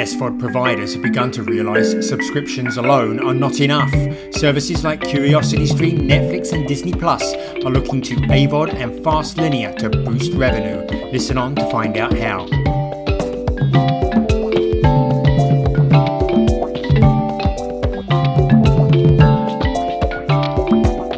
SVOD 0.00 0.38
providers 0.38 0.94
have 0.94 1.02
begun 1.02 1.30
to 1.32 1.42
realise 1.42 2.08
subscriptions 2.08 2.78
alone 2.78 3.20
are 3.20 3.34
not 3.34 3.60
enough. 3.60 3.92
Services 4.32 4.82
like 4.82 5.00
CuriosityStream, 5.00 5.98
Netflix, 6.08 6.54
and 6.54 6.66
Disney 6.66 6.92
Plus 6.92 7.34
are 7.66 7.70
looking 7.70 8.00
to 8.00 8.14
AVOD 8.14 8.72
and 8.72 9.04
fast 9.04 9.36
linear 9.36 9.74
to 9.74 9.90
boost 9.90 10.32
revenue. 10.32 10.86
Listen 11.12 11.36
on 11.36 11.54
to 11.54 11.70
find 11.70 11.98
out 11.98 12.16
how. 12.16 12.46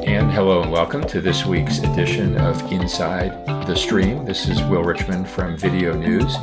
And 0.05 0.33
hello 0.33 0.63
and 0.63 0.73
welcome 0.73 1.07
to 1.07 1.21
this 1.21 1.47
week's 1.47 1.79
edition 1.79 2.37
of 2.37 2.61
Inside 2.73 3.52
the 3.67 3.77
Stream. 3.77 4.25
This 4.25 4.49
is 4.49 4.61
Will 4.65 4.83
Richmond 4.83 5.29
from 5.29 5.57
VideoNuze, 5.57 6.37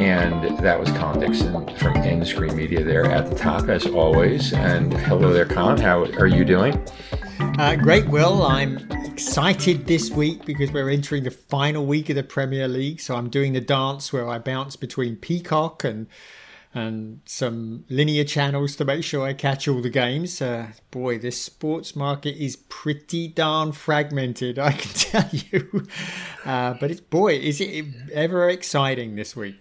and 0.00 0.58
that 0.58 0.80
was 0.80 0.90
Colin 0.92 1.20
Dixon 1.20 1.52
from 1.76 1.94
nScreenMedia 1.94 2.84
there 2.84 3.04
at 3.04 3.28
the 3.28 3.36
top, 3.36 3.68
as 3.68 3.86
always. 3.86 4.52
And 4.54 4.92
hello 4.92 5.32
there, 5.32 5.44
Colin. 5.44 5.78
How 5.78 6.04
are 6.04 6.26
you 6.26 6.44
doing? 6.44 6.82
Uh, 7.58 7.76
great, 7.76 8.08
Will. 8.08 8.42
I'm 8.42 8.78
excited 9.04 9.86
this 9.86 10.10
week 10.10 10.46
because 10.46 10.72
we're 10.72 10.88
entering 10.88 11.24
the 11.24 11.30
final 11.30 11.84
week 11.84 12.08
of 12.08 12.16
the 12.16 12.22
Premier 12.22 12.66
League. 12.66 13.00
So 13.00 13.14
I'm 13.14 13.28
doing 13.28 13.52
the 13.52 13.60
dance 13.60 14.12
where 14.12 14.26
I 14.26 14.38
bounce 14.38 14.76
between 14.76 15.16
Peacock 15.16 15.84
and 15.84 16.06
and 16.74 17.20
some 17.24 17.84
linear 17.88 18.24
channels 18.24 18.74
to 18.76 18.84
make 18.84 19.04
sure 19.04 19.24
I 19.24 19.32
catch 19.32 19.68
all 19.68 19.80
the 19.80 19.88
games. 19.88 20.42
Uh, 20.42 20.72
boy, 20.90 21.18
this 21.18 21.40
sports 21.40 21.94
market 21.94 22.36
is 22.36 22.56
pretty 22.56 23.28
darn 23.28 23.70
fragmented, 23.72 24.58
I 24.58 24.72
can 24.72 24.92
tell 24.94 25.30
you. 25.30 25.86
Uh, 26.44 26.74
but 26.74 26.90
it's 26.90 27.00
boy, 27.00 27.34
is 27.36 27.60
it 27.60 27.86
ever 28.12 28.48
exciting 28.48 29.14
this 29.14 29.36
week? 29.36 29.60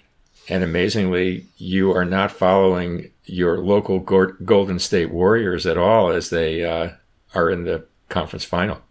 And 0.49 0.63
amazingly, 0.63 1.45
you 1.58 1.92
are 1.92 2.03
not 2.03 2.31
following 2.31 3.11
your 3.25 3.59
local 3.59 4.00
Golden 4.00 4.80
State 4.80 5.11
Warriors 5.11 5.66
at 5.66 5.77
all 5.77 6.09
as 6.09 6.31
they 6.31 6.66
uh, 6.66 6.89
are 7.33 7.50
in 7.50 7.64
the 7.64 7.86
conference 8.09 8.44
final. 8.44 8.81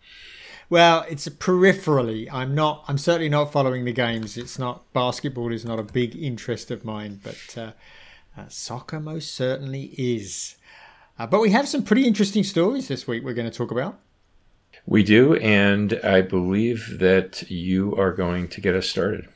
Well, 0.71 1.05
it's 1.11 1.29
peripherally. 1.29 2.33
I'm 2.33 2.55
not. 2.55 2.85
I'm 2.89 2.97
certainly 2.97 3.29
not 3.29 3.53
following 3.53 3.85
the 3.85 3.93
games. 3.93 4.39
It's 4.39 4.59
not 4.59 4.91
basketball 4.95 5.53
is 5.53 5.67
not 5.67 5.79
a 5.79 5.83
big 5.83 6.17
interest 6.17 6.71
of 6.71 6.83
mine, 6.83 7.21
but 7.23 7.75
uh, 8.37 8.49
soccer 8.49 9.01
most 9.01 9.35
certainly 9.35 9.95
is. 9.99 10.57
Uh, 11.19 11.27
but 11.27 11.41
we 11.41 11.51
have 11.51 11.69
some 11.69 11.83
pretty 11.83 12.07
interesting 12.07 12.45
stories 12.45 12.89
this 12.89 13.07
week 13.07 13.23
we're 13.25 13.35
going 13.35 13.51
to 13.51 13.57
talk 13.57 13.71
about. 13.71 13.99
We 14.87 15.03
do, 15.03 15.35
and 15.37 16.01
I 16.03 16.23
believe 16.23 16.99
that 16.99 17.51
you 17.51 17.95
are 17.97 18.13
going 18.13 18.49
to 18.49 18.61
get 18.61 18.75
us 18.75 18.89
started. 18.89 19.29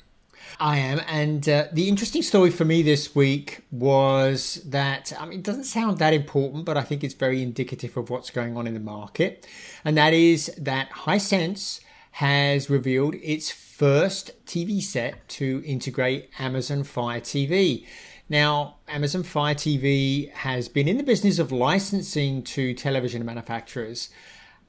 I 0.59 0.79
am. 0.79 1.01
And 1.07 1.49
uh, 1.49 1.67
the 1.73 1.89
interesting 1.89 2.23
story 2.23 2.51
for 2.51 2.65
me 2.65 2.83
this 2.83 3.15
week 3.15 3.61
was 3.71 4.63
that, 4.67 5.13
I 5.19 5.27
mean, 5.27 5.41
it 5.41 5.45
doesn't 5.45 5.65
sound 5.65 5.99
that 5.99 6.15
important, 6.15 6.65
but 6.65 6.77
I 6.77 6.83
think 6.83 7.05
it's 7.05 7.15
very 7.15 7.43
indicative 7.43 7.97
of 7.97 8.09
what's 8.11 8.31
going 8.31 8.57
on 8.57 8.67
in 8.67 8.75
the 8.75 8.81
market. 8.81 9.47
And 9.85 9.97
that 9.99 10.15
is 10.15 10.53
that 10.59 10.91
Hisense 10.91 11.81
has 12.13 12.71
revealed 12.71 13.17
its 13.17 13.51
first 13.51 14.31
TV 14.47 14.81
set 14.83 15.29
to 15.29 15.63
integrate 15.67 16.31
Amazon 16.39 16.83
Fire 16.83 17.21
TV. 17.21 17.85
Now, 18.29 18.77
Amazon 18.89 19.23
Fire 19.23 19.55
TV 19.55 20.33
has 20.33 20.69
been 20.69 20.89
in 20.89 20.97
the 20.97 21.05
business 21.05 21.39
of 21.39 21.53
licensing 21.53 22.43
to 22.43 22.75
television 22.75 23.25
manufacturers 23.25 24.11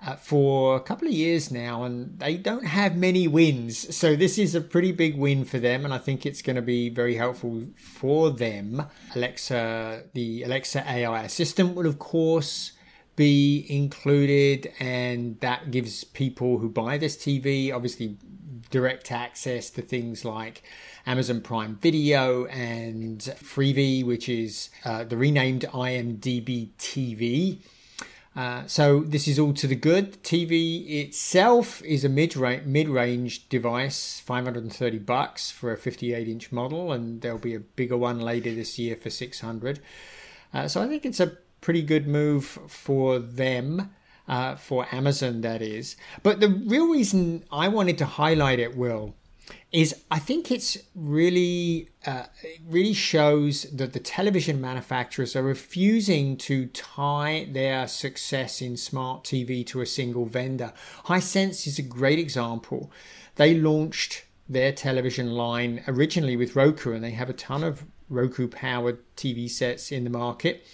uh, 0.06 0.16
for 0.16 0.76
a 0.76 0.80
couple 0.80 1.08
of 1.08 1.14
years 1.14 1.50
now, 1.50 1.84
and 1.84 2.20
they 2.20 2.38
don't 2.38 2.66
have 2.66 2.96
many 2.96 3.28
wins. 3.28 3.96
So, 3.96 4.16
this 4.16 4.38
is 4.38 4.54
a 4.54 4.62
pretty 4.62 4.92
big 4.92 5.18
win 5.18 5.44
for 5.44 5.58
them, 5.58 5.86
and 5.86 5.94
I 5.94 5.98
think 5.98 6.24
it's 6.24 6.44
going 6.44 6.56
to 6.56 6.62
be 6.62 6.90
very 6.90 7.16
helpful 7.16 7.64
for 7.76 8.30
them. 8.30 8.84
Alexa, 9.16 10.04
the 10.14 10.44
Alexa 10.44 10.84
AI 10.88 11.24
assistant 11.24 11.76
will, 11.76 11.88
of 11.88 11.98
course, 11.98 12.74
be 13.16 13.66
included, 13.68 14.72
and 14.80 15.40
that 15.40 15.72
gives 15.72 16.04
people 16.04 16.60
who 16.60 16.70
buy 16.70 17.00
this 17.00 17.18
TV 17.18 17.74
obviously 17.74 18.18
direct 18.70 19.12
access 19.12 19.70
to 19.72 19.82
things 19.82 20.26
like 20.26 20.64
Amazon 21.06 21.42
Prime 21.42 21.76
Video 21.76 22.46
and 22.46 23.20
Freevee, 23.20 24.06
which 24.06 24.28
is 24.28 24.70
uh, 24.84 25.04
the 25.04 25.18
renamed 25.18 25.66
IMDb 25.74 26.70
TV. 26.78 27.60
Uh, 28.38 28.68
so 28.68 29.00
this 29.00 29.28
is 29.28 29.40
all 29.40 29.52
to 29.52 29.66
the 29.66 29.76
good. 29.76 30.22
TV 30.22 31.02
itself 31.02 31.82
is 31.84 32.06
a 32.06 32.10
mid 32.10 32.36
mid-range 32.68 33.50
device, 33.50 34.20
530 34.20 35.00
bucks 35.00 35.50
for 35.50 35.72
a 35.72 35.78
58 35.78 36.28
inch 36.28 36.52
model, 36.52 36.92
and 36.92 37.22
there'll 37.22 37.40
be 37.40 37.56
a 37.56 37.60
bigger 37.60 37.98
one 37.98 38.20
later 38.20 38.54
this 38.54 38.78
year 38.78 38.96
for 38.96 39.10
600. 39.10 39.80
Uh, 40.54 40.68
so 40.68 40.84
I 40.84 40.88
think 40.88 41.04
it's 41.04 41.20
a 41.20 41.38
pretty 41.62 41.82
good 41.82 42.08
move 42.08 42.46
for 42.46 43.18
them. 43.18 43.92
Uh, 44.28 44.56
for 44.56 44.86
Amazon, 44.92 45.40
that 45.40 45.62
is. 45.62 45.96
But 46.22 46.42
the 46.42 46.50
real 46.50 46.90
reason 46.90 47.46
I 47.50 47.70
wanted 47.70 47.98
to 48.00 48.06
highlight 48.06 48.60
it, 48.60 48.76
Will, 48.76 49.16
is 49.72 50.04
I 50.10 50.20
think 50.20 50.52
it's 50.52 50.78
really 50.96 51.90
uh, 52.06 52.24
it 52.42 52.62
really 52.68 52.94
shows 52.94 53.64
that 53.64 53.94
the 53.94 54.00
television 54.00 54.62
manufacturers 54.62 55.36
are 55.36 55.44
refusing 55.44 56.38
to 56.38 56.68
tie 56.68 57.48
their 57.52 57.88
success 57.88 58.62
in 58.62 58.78
smart 58.78 59.24
TV 59.24 59.66
to 59.68 59.82
a 59.82 59.86
single 59.86 60.26
vendor. 60.26 60.74
Hisense 61.06 61.68
is 61.68 61.78
a 61.78 61.84
great 61.84 62.20
example. 62.20 62.92
They 63.36 63.54
launched 63.54 64.26
their 64.50 64.72
television 64.72 65.32
line 65.32 65.84
originally 65.88 66.38
with 66.38 66.56
Roku, 66.56 66.94
and 66.94 67.04
they 67.04 67.12
have 67.12 67.30
a 67.30 67.34
ton 67.34 67.64
of 67.64 67.84
Roku 68.10 68.48
powered 68.48 69.00
TV 69.16 69.50
sets 69.50 69.92
in 69.92 70.06
the 70.06 70.10
market. 70.10 70.66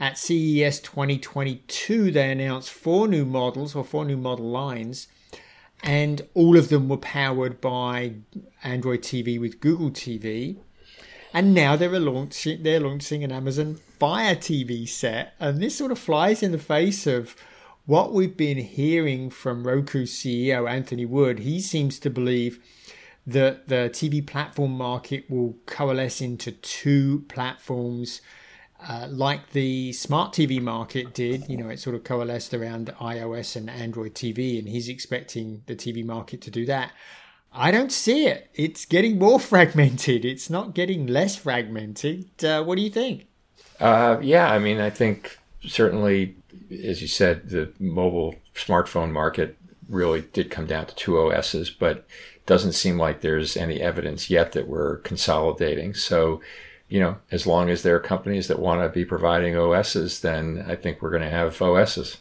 At 0.00 0.18
CES 0.18 0.80
2022, 0.80 2.10
they 2.10 2.32
announced 2.32 2.70
four 2.70 3.06
new 3.08 3.24
models 3.24 3.74
or 3.74 3.84
four 3.84 4.04
new 4.04 4.16
model 4.16 4.50
lines 4.50 5.08
and 5.84 6.26
all 6.32 6.56
of 6.56 6.70
them 6.70 6.88
were 6.88 6.96
powered 6.96 7.60
by 7.60 8.14
Android 8.62 9.02
TV 9.02 9.38
with 9.38 9.60
Google 9.60 9.90
TV. 9.90 10.56
And 11.32 11.52
now 11.52 11.76
they're 11.76 12.00
launching 12.00 12.62
they're 12.62 12.80
launching 12.80 13.22
an 13.22 13.30
Amazon 13.30 13.76
Fire 13.98 14.34
TV 14.34 14.88
set, 14.88 15.34
and 15.38 15.60
this 15.60 15.76
sort 15.76 15.92
of 15.92 15.98
flies 15.98 16.42
in 16.42 16.52
the 16.52 16.58
face 16.58 17.06
of 17.06 17.36
what 17.86 18.12
we've 18.12 18.36
been 18.36 18.58
hearing 18.58 19.28
from 19.28 19.66
Roku 19.66 20.06
CEO 20.06 20.70
Anthony 20.70 21.04
Wood. 21.04 21.40
He 21.40 21.60
seems 21.60 21.98
to 21.98 22.08
believe 22.08 22.60
that 23.26 23.68
the 23.68 23.90
TV 23.92 24.26
platform 24.26 24.72
market 24.72 25.28
will 25.28 25.56
coalesce 25.66 26.20
into 26.20 26.52
two 26.52 27.24
platforms 27.28 28.22
uh, 28.86 29.08
like 29.10 29.50
the 29.50 29.92
smart 29.92 30.32
TV 30.32 30.60
market 30.60 31.14
did, 31.14 31.48
you 31.48 31.56
know, 31.56 31.68
it 31.68 31.78
sort 31.78 31.96
of 31.96 32.04
coalesced 32.04 32.52
around 32.52 32.92
iOS 33.00 33.56
and 33.56 33.70
Android 33.70 34.14
TV, 34.14 34.58
and 34.58 34.68
he's 34.68 34.88
expecting 34.88 35.62
the 35.66 35.74
TV 35.74 36.04
market 36.04 36.40
to 36.42 36.50
do 36.50 36.66
that. 36.66 36.92
I 37.52 37.70
don't 37.70 37.92
see 37.92 38.26
it. 38.26 38.50
It's 38.54 38.84
getting 38.84 39.18
more 39.18 39.40
fragmented. 39.52 40.24
It's 40.24 40.50
not 40.50 40.74
getting 40.74 41.06
less 41.06 41.36
fragmented. 41.36 42.44
Uh, 42.44 42.62
what 42.64 42.76
do 42.76 42.82
you 42.82 42.90
think? 42.90 43.26
Uh, 43.80 44.18
yeah, 44.20 44.50
I 44.50 44.58
mean, 44.58 44.80
I 44.80 44.90
think 44.90 45.38
certainly, 45.62 46.36
as 46.84 47.00
you 47.00 47.08
said, 47.08 47.50
the 47.50 47.72
mobile 47.78 48.34
smartphone 48.54 49.10
market 49.10 49.56
really 49.88 50.22
did 50.32 50.50
come 50.50 50.66
down 50.66 50.86
to 50.86 50.94
two 50.94 51.18
OSs, 51.18 51.70
but 51.70 52.06
doesn't 52.46 52.72
seem 52.72 52.98
like 52.98 53.20
there's 53.20 53.56
any 53.56 53.80
evidence 53.80 54.28
yet 54.28 54.52
that 54.52 54.68
we're 54.68 54.98
consolidating. 54.98 55.94
So 55.94 56.40
you 56.94 57.00
know, 57.00 57.16
as 57.32 57.44
long 57.44 57.70
as 57.70 57.82
there 57.82 57.96
are 57.96 58.00
companies 58.00 58.46
that 58.46 58.60
want 58.60 58.80
to 58.80 58.88
be 58.88 59.04
providing 59.04 59.56
OSs, 59.56 60.20
then 60.20 60.64
I 60.68 60.76
think 60.76 61.02
we're 61.02 61.10
going 61.10 61.24
to 61.24 61.28
have 61.28 61.60
OSs. 61.60 62.18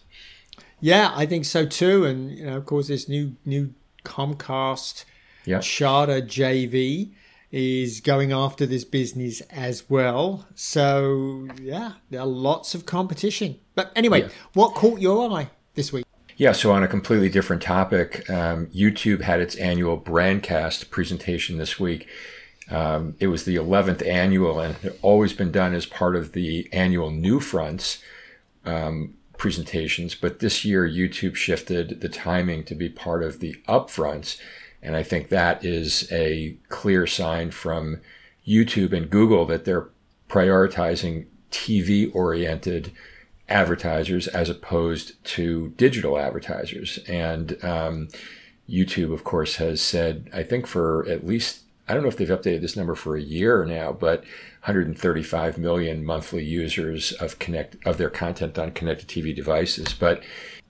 Yeah, 0.80 1.12
I 1.14 1.28
think 1.28 1.46
so 1.46 1.68
too. 1.68 2.06
And 2.06 2.32
you 2.32 2.48
know, 2.48 2.58
of 2.58 2.66
course, 2.66 2.88
this 2.88 3.08
new 3.08 3.36
new 3.46 3.76
Comcast 4.04 5.06
yep. 5.46 5.62
Charter 5.62 6.22
JV 6.22 7.12
is 7.52 8.02
going 8.02 8.32
after 8.32 8.66
this 8.66 8.84
business 8.84 9.42
as 9.52 9.88
well. 9.92 10.48
So 10.56 11.48
yeah, 11.62 11.92
there 12.10 12.22
are 12.22 12.26
lots 12.26 12.74
of 12.74 12.88
competition. 12.88 13.60
But 13.76 13.92
anyway, 13.96 14.22
yeah. 14.22 14.30
what 14.54 14.74
caught 14.74 15.00
your 15.00 15.32
eye 15.32 15.52
this 15.76 15.94
week? 15.94 16.04
Yeah, 16.36 16.52
so 16.52 16.72
on 16.72 16.82
a 16.82 16.88
completely 16.88 17.30
different 17.30 17.62
topic, 17.62 18.28
um, 18.28 18.66
YouTube 18.74 19.22
had 19.22 19.40
its 19.40 19.56
annual 19.58 20.02
Brandcast 20.02 20.90
presentation 20.90 21.60
this 21.60 21.80
week. 21.80 22.08
Um, 22.70 23.16
it 23.20 23.28
was 23.28 23.46
the 23.46 23.56
11th 23.56 24.06
annual 24.06 24.60
and 24.60 24.76
had 24.76 24.98
always 25.02 25.34
been 25.34 25.52
done 25.52 25.74
as 25.74 25.86
part 25.86 26.16
of 26.16 26.32
the 26.32 26.70
annual 26.72 27.12
Newfronts 27.12 28.02
um, 28.66 29.16
presentations. 29.38 30.16
But 30.16 30.40
this 30.40 30.64
year, 30.64 30.88
YouTube 30.88 31.36
shifted 31.36 32.02
the 32.02 32.10
timing 32.10 32.64
to 32.66 32.76
be 32.76 32.90
part 32.90 33.24
of 33.24 33.40
the 33.40 33.56
upfronts. 33.68 34.38
And 34.82 34.96
I 34.96 35.04
think 35.04 35.30
that 35.30 35.64
is 35.64 36.10
a 36.12 36.58
clear 36.70 37.06
sign 37.08 37.52
from 37.52 38.00
YouTube 38.48 38.94
and 38.94 39.10
Google 39.10 39.46
that 39.46 39.66
they're 39.66 39.90
prioritizing 40.30 41.28
TV 41.52 42.14
oriented 42.16 42.92
advertisers 43.50 44.28
as 44.28 44.50
opposed 44.50 45.24
to 45.24 45.74
digital 45.78 46.18
advertisers. 46.18 47.00
And 47.08 47.64
um, 47.64 48.08
YouTube, 48.70 49.14
of 49.14 49.24
course, 49.24 49.58
has 49.58 49.82
said, 49.82 50.30
I 50.34 50.44
think 50.44 50.66
for 50.66 51.08
at 51.08 51.26
least 51.26 51.63
I 51.88 51.94
don't 51.94 52.04
know 52.04 52.10
if 52.10 52.18
they've 52.18 52.28
updated 52.30 52.62
this 52.62 52.78
number 52.78 52.96
for 52.96 53.16
a 53.16 53.22
year 53.22 53.66
now, 53.66 53.92
but 53.92 54.20
135 54.62 55.58
million 55.58 56.06
monthly 56.06 56.44
users 56.44 57.12
of 57.14 57.40
connect 57.40 57.76
of 57.86 57.98
their 57.98 58.10
content 58.10 58.58
on 58.58 58.72
connected 58.72 59.10
TV 59.10 59.36
devices. 59.36 59.94
But 59.94 60.24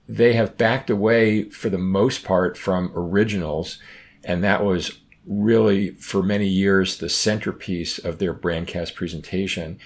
they 0.08 0.32
have 0.34 0.58
backed 0.58 0.90
away 0.90 1.44
for 1.50 1.70
the 1.70 1.78
most 1.78 2.24
part 2.24 2.58
from 2.58 2.92
originals, 2.94 3.78
and 4.24 4.42
that 4.42 4.64
was 4.64 4.98
really 5.26 5.90
for 5.92 6.22
many 6.22 6.46
years 6.46 6.98
the 6.98 7.08
centerpiece 7.08 7.98
of 7.98 8.18
their 8.18 8.34
brandcast 8.34 8.94
presentation. 8.94 9.78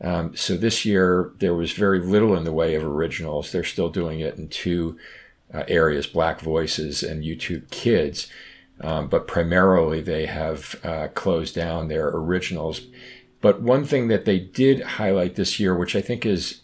Um, 0.00 0.36
so 0.36 0.56
this 0.56 0.84
year 0.84 1.32
there 1.38 1.54
was 1.54 1.72
very 1.72 1.98
little 1.98 2.36
in 2.36 2.44
the 2.44 2.52
way 2.52 2.76
of 2.76 2.84
originals. 2.84 3.50
They're 3.50 3.64
still 3.64 3.88
doing 3.88 4.20
it 4.20 4.36
in 4.38 4.48
two 4.48 4.96
uh, 5.52 5.64
areas: 5.66 6.06
Black 6.06 6.40
Voices 6.40 7.02
and 7.02 7.24
YouTube 7.24 7.68
Kids. 7.70 8.28
Um, 8.80 9.08
but 9.08 9.26
primarily 9.26 10.00
they 10.00 10.26
have 10.26 10.76
uh, 10.84 11.08
closed 11.08 11.54
down 11.54 11.88
their 11.88 12.08
originals. 12.08 12.82
But 13.40 13.60
one 13.60 13.84
thing 13.84 14.08
that 14.08 14.24
they 14.24 14.38
did 14.38 14.80
highlight 14.80 15.34
this 15.34 15.58
year, 15.58 15.74
which 15.74 15.96
I 15.96 16.00
think 16.00 16.24
is 16.24 16.60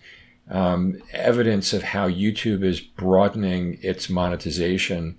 um, 0.50 1.00
evidence 1.12 1.72
of 1.72 1.82
how 1.82 2.08
YouTube 2.08 2.62
is 2.62 2.81
broadening 2.81 3.78
its 3.82 4.11
monetization 4.11 5.19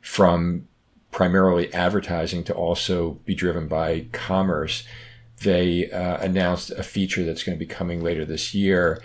from 0.00 0.68
primarily 1.10 1.72
advertising 1.72 2.44
to 2.44 2.54
also 2.54 3.12
be 3.24 3.34
driven 3.34 3.66
by 3.66 4.06
commerce. 4.12 4.84
They 5.42 5.90
uh, 5.90 6.18
announced 6.18 6.70
a 6.70 6.82
feature 6.82 7.24
that's 7.24 7.42
going 7.42 7.56
to 7.56 7.64
be 7.64 7.72
coming 7.72 8.02
later 8.02 8.24
this 8.24 8.54
year 8.54 9.02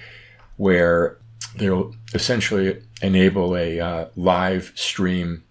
where 0.58 1.18
they'll 1.56 1.94
essentially 2.14 2.82
enable 3.02 3.56
a 3.56 3.80
uh, 3.80 4.08
live 4.16 4.72
stream 4.76 5.44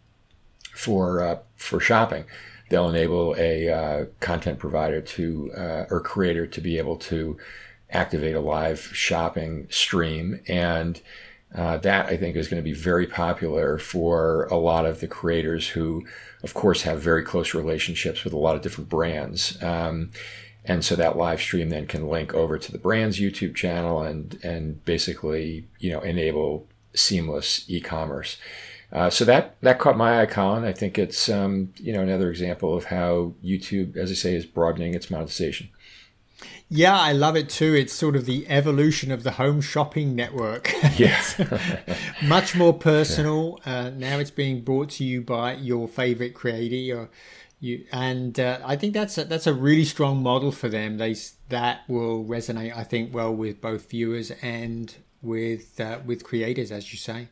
for 0.74 1.22
uh, 1.22 1.38
for 1.56 1.80
shopping. 1.80 2.24
They'll 2.68 2.88
enable 2.88 3.34
a 3.36 3.68
uh, 3.68 4.04
content 4.20 4.58
provider 4.58 5.00
to 5.00 5.52
uh, 5.56 5.84
or 5.90 6.00
creator 6.00 6.46
to 6.46 6.60
be 6.60 6.78
able 6.78 6.96
to 6.96 7.36
activate 7.90 8.34
a 8.34 8.40
live 8.40 8.80
shopping 8.80 9.66
stream 9.70 10.40
and 10.48 11.00
uh, 11.54 11.76
that 11.78 12.06
I 12.06 12.16
think 12.16 12.36
is 12.36 12.48
going 12.48 12.62
to 12.62 12.64
be 12.64 12.72
very 12.72 13.06
popular 13.06 13.76
for 13.76 14.46
a 14.46 14.56
lot 14.56 14.86
of 14.86 15.00
the 15.00 15.06
creators 15.06 15.68
who, 15.68 16.06
of 16.42 16.54
course, 16.54 16.82
have 16.82 17.00
very 17.00 17.22
close 17.22 17.52
relationships 17.52 18.24
with 18.24 18.32
a 18.32 18.38
lot 18.38 18.56
of 18.56 18.62
different 18.62 18.88
brands. 18.88 19.62
Um, 19.62 20.10
and 20.64 20.84
so 20.84 20.96
that 20.96 21.16
live 21.16 21.40
stream 21.40 21.68
then 21.68 21.86
can 21.86 22.08
link 22.08 22.32
over 22.32 22.56
to 22.56 22.72
the 22.72 22.78
brand's 22.78 23.18
YouTube 23.18 23.54
channel 23.54 24.00
and 24.00 24.38
and 24.44 24.84
basically 24.84 25.66
you 25.80 25.90
know 25.90 26.00
enable 26.00 26.66
seamless 26.94 27.64
e-commerce. 27.68 28.38
Uh, 28.92 29.08
so 29.08 29.24
that 29.24 29.56
that 29.62 29.78
caught 29.78 29.96
my 29.96 30.20
eye, 30.20 30.26
Colin. 30.26 30.64
I 30.64 30.72
think 30.72 30.98
it's 30.98 31.28
um, 31.28 31.72
you 31.76 31.92
know 31.92 32.02
another 32.02 32.30
example 32.30 32.76
of 32.76 32.84
how 32.84 33.34
YouTube, 33.42 33.96
as 33.96 34.10
I 34.10 34.14
say, 34.14 34.34
is 34.34 34.44
broadening 34.44 34.94
its 34.94 35.10
monetization. 35.10 35.70
Yeah, 36.68 36.98
I 36.98 37.12
love 37.12 37.36
it 37.36 37.50
too. 37.50 37.74
It's 37.74 37.92
sort 37.92 38.16
of 38.16 38.24
the 38.24 38.46
evolution 38.48 39.12
of 39.12 39.24
the 39.24 39.32
home 39.32 39.60
shopping 39.60 40.14
network. 40.14 40.72
Yeah. 40.96 41.22
much 42.22 42.54
more 42.54 42.72
personal. 42.92 43.60
Uh, 43.64 43.90
now 43.90 44.18
it's 44.18 44.30
being 44.30 44.62
brought 44.62 44.90
to 44.90 45.04
you 45.04 45.20
by 45.22 45.54
your 45.54 45.86
favorite 45.88 46.34
creator. 46.34 46.98
Or 46.98 47.10
you, 47.60 47.84
and 47.92 48.38
uh, 48.40 48.58
I 48.64 48.76
think 48.76 48.94
that's 48.94 49.16
a, 49.18 49.24
that's 49.24 49.46
a 49.46 49.54
really 49.54 49.84
strong 49.84 50.22
model 50.22 50.50
for 50.50 50.68
them. 50.68 50.98
They 50.98 51.14
that 51.48 51.80
will 51.88 52.24
resonate, 52.24 52.76
I 52.76 52.84
think, 52.84 53.14
well 53.14 53.34
with 53.34 53.60
both 53.60 53.90
viewers 53.90 54.30
and 54.42 54.94
with 55.22 55.78
uh, 55.80 56.00
with 56.04 56.24
creators, 56.24 56.72
as 56.72 56.92
you 56.92 56.98
say. 56.98 57.28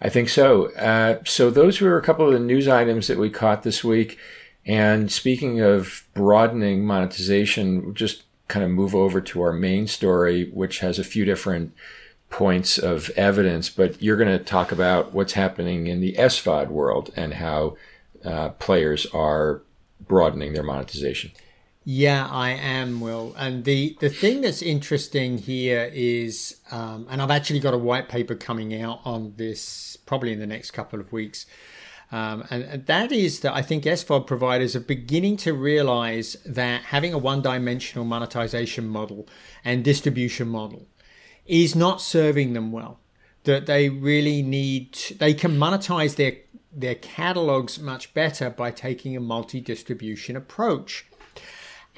I 0.00 0.08
think 0.08 0.28
so. 0.28 0.72
Uh, 0.74 1.20
so 1.24 1.50
those 1.50 1.80
were 1.80 1.98
a 1.98 2.02
couple 2.02 2.26
of 2.26 2.32
the 2.32 2.38
news 2.38 2.68
items 2.68 3.08
that 3.08 3.18
we 3.18 3.30
caught 3.30 3.62
this 3.62 3.82
week. 3.82 4.18
And 4.64 5.10
speaking 5.10 5.60
of 5.60 6.04
broadening 6.14 6.84
monetization, 6.84 7.84
we'll 7.84 7.94
just 7.94 8.24
kind 8.48 8.64
of 8.64 8.70
move 8.70 8.94
over 8.94 9.20
to 9.20 9.42
our 9.42 9.52
main 9.52 9.86
story, 9.86 10.50
which 10.50 10.80
has 10.80 10.98
a 10.98 11.04
few 11.04 11.24
different 11.24 11.74
points 12.30 12.78
of 12.78 13.10
evidence. 13.10 13.70
But 13.70 14.02
you're 14.02 14.16
going 14.16 14.36
to 14.36 14.44
talk 14.44 14.72
about 14.72 15.12
what's 15.12 15.32
happening 15.32 15.86
in 15.86 16.00
the 16.00 16.14
SVOD 16.14 16.68
world 16.68 17.12
and 17.16 17.34
how 17.34 17.76
uh, 18.24 18.50
players 18.50 19.06
are 19.06 19.62
broadening 20.00 20.52
their 20.52 20.62
monetization. 20.62 21.30
Yeah, 21.84 22.28
I 22.30 22.50
am, 22.50 23.00
Will. 23.00 23.34
And 23.38 23.64
the, 23.64 23.96
the 24.00 24.10
thing 24.10 24.42
that's 24.42 24.60
interesting 24.60 25.38
here 25.38 25.90
is, 25.92 26.56
um, 26.70 27.06
and 27.08 27.22
I've 27.22 27.30
actually 27.30 27.60
got 27.60 27.72
a 27.72 27.78
white 27.78 28.08
paper 28.08 28.34
coming 28.34 28.78
out 28.80 29.00
on 29.04 29.34
this 29.36 29.96
probably 30.04 30.32
in 30.32 30.38
the 30.38 30.46
next 30.46 30.72
couple 30.72 31.00
of 31.00 31.12
weeks. 31.12 31.46
Um, 32.10 32.44
and, 32.50 32.86
that 32.86 33.12
is 33.12 33.40
that 33.40 33.54
I 33.54 33.62
think 33.62 33.84
SVOD 33.84 34.26
providers 34.26 34.74
are 34.74 34.80
beginning 34.80 35.36
to 35.38 35.52
realize 35.52 36.36
that 36.46 36.84
having 36.84 37.12
a 37.12 37.18
one 37.18 37.42
dimensional 37.42 38.04
monetization 38.04 38.88
model 38.88 39.28
and 39.64 39.84
distribution 39.84 40.48
model 40.48 40.86
is 41.46 41.76
not 41.76 42.00
serving 42.00 42.54
them 42.54 42.72
well. 42.72 42.98
That 43.44 43.66
they 43.66 43.88
really 43.88 44.42
need, 44.42 44.92
to, 44.94 45.14
they 45.14 45.32
can 45.32 45.56
monetize 45.56 46.16
their, 46.16 46.36
their 46.72 46.94
catalogs 46.94 47.78
much 47.78 48.12
better 48.14 48.50
by 48.50 48.70
taking 48.70 49.16
a 49.16 49.20
multi 49.20 49.60
distribution 49.60 50.36
approach. 50.36 51.06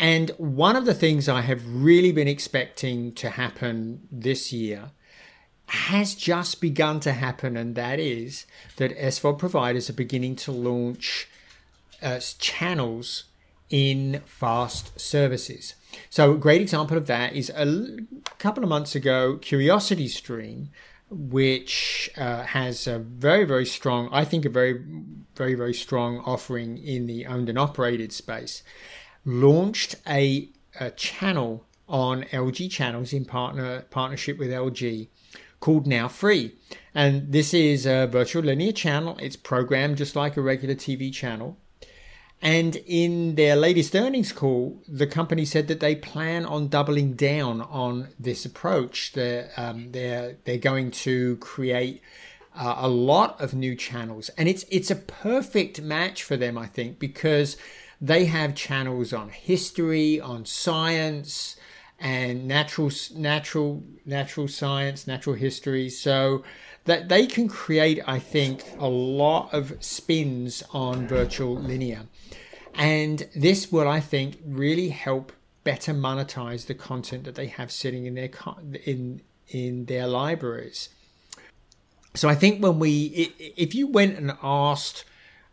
And 0.01 0.31
one 0.39 0.77
of 0.77 0.87
the 0.87 0.95
things 0.95 1.29
I 1.29 1.43
have 1.43 1.63
really 1.67 2.11
been 2.11 2.27
expecting 2.27 3.13
to 3.13 3.29
happen 3.29 4.09
this 4.11 4.51
year 4.51 4.93
has 5.67 6.15
just 6.15 6.63
begun 6.63 7.01
to 7.01 7.13
happen, 7.13 7.55
and 7.55 7.75
that 7.75 8.01
is 8.01 8.47
that 8.77 8.97
SVOD 8.97 9.39
providers 9.39 9.91
are 9.91 9.93
beginning 9.93 10.37
to 10.37 10.53
launch 10.53 11.29
uh, 12.03 12.19
channels 12.39 13.25
in 13.69 14.23
fast 14.25 14.99
services. 14.99 15.75
So, 16.09 16.33
a 16.33 16.39
great 16.39 16.63
example 16.63 16.97
of 16.97 17.07
that 17.07 17.35
is 17.35 17.51
a 17.51 17.99
couple 18.39 18.63
of 18.65 18.71
months 18.71 18.95
ago, 18.95 19.37
Curiosity 19.37 20.09
Stream, 20.09 20.71
which 21.11 22.11
uh, 22.17 22.45
has 22.45 22.87
a 22.87 22.99
very, 22.99 23.45
very 23.45 23.67
strong, 23.67 24.09
I 24.11 24.25
think, 24.25 24.47
a 24.47 24.49
very, 24.49 24.83
very, 25.37 25.55
very 25.55 25.75
strong 25.75 26.21
offering 26.21 26.79
in 26.79 27.07
the 27.07 27.27
owned 27.27 27.51
and 27.51 27.59
operated 27.59 28.13
space, 28.13 28.63
launched 29.25 29.97
a, 30.07 30.49
a 30.79 30.91
channel 30.91 31.67
on 31.89 32.23
LG 32.25 32.71
channels 32.71 33.13
in 33.13 33.25
partner 33.25 33.83
partnership 33.91 34.39
with 34.39 34.51
LG 34.51 35.09
called 35.59 35.87
Now 35.87 36.09
Free. 36.09 36.55
And 36.95 37.33
this 37.33 37.53
is 37.53 37.87
a 37.87 38.07
virtual 38.07 38.43
linear 38.45 38.73
channel. 38.73 39.17
It's 39.21 39.37
programmed 39.37 39.99
just 39.99 40.17
like 40.17 40.37
a 40.37 40.43
regular 40.43 40.75
TV 40.75 41.13
channel. 41.13 41.59
And 42.43 42.77
in 42.87 43.35
their 43.35 43.55
latest 43.55 43.95
earnings 43.95 44.33
call, 44.33 44.83
the 44.89 45.07
company 45.07 45.45
said 45.45 45.69
that 45.69 45.81
they 45.81 45.95
plan 45.95 46.47
on 46.47 46.69
doubling 46.69 47.13
down 47.13 47.61
on 47.61 48.09
this 48.19 48.47
approach. 48.47 49.13
They're, 49.13 49.51
um, 49.59 49.93
they're, 49.93 50.39
they're 50.45 50.57
going 50.57 50.91
to 50.93 51.37
create 51.37 52.01
uh, 52.57 52.77
a 52.79 52.89
lot 52.89 53.39
of 53.41 53.53
new 53.53 53.77
channels. 53.77 54.31
And 54.39 54.49
it's, 54.49 54.65
it's 54.71 54.91
a 54.91 54.97
perfect 54.97 55.83
match 55.83 56.23
for 56.23 56.39
them, 56.39 56.57
I 56.57 56.67
think, 56.67 56.99
because 56.99 57.59
they 58.01 58.25
have 58.27 58.55
channels 58.55 59.13
on 59.13 59.29
history, 59.29 60.21
on 60.21 60.47
science, 60.47 61.57
and 61.99 62.49
natural 62.49 62.91
natural 63.15 63.83
natural 64.07 64.49
science, 64.49 65.07
natural 65.07 65.37
history. 65.37 65.89
So 65.89 66.43
that 66.85 67.09
they 67.09 67.27
can 67.27 67.47
create, 67.47 68.01
I 68.07 68.19
think, 68.19 68.65
a 68.79 68.89
lot 68.89 69.53
of 69.53 69.77
spins 69.81 70.63
on 70.73 71.07
virtual 71.07 71.55
linear, 71.57 72.07
and 72.75 73.29
this 73.37 73.71
will, 73.71 73.89
I 73.89 74.01
think, 74.01 74.39
really 74.47 74.89
help 74.89 75.33
better 75.63 75.93
monetize 75.93 76.67
the 76.67 76.75
content 76.75 77.25
that 77.25 77.35
they 77.35 77.49
have 77.49 77.71
sitting 77.71 78.07
in 78.07 78.15
their 78.15 78.31
in 78.85 79.21
in 79.49 79.85
their 79.87 80.07
libraries. 80.07 80.89
So 82.15 82.29
I 82.29 82.35
think 82.35 82.63
when 82.63 82.79
we, 82.79 83.33
if 83.57 83.75
you 83.75 83.87
went 83.87 84.19
and 84.19 84.33
asked 84.43 85.05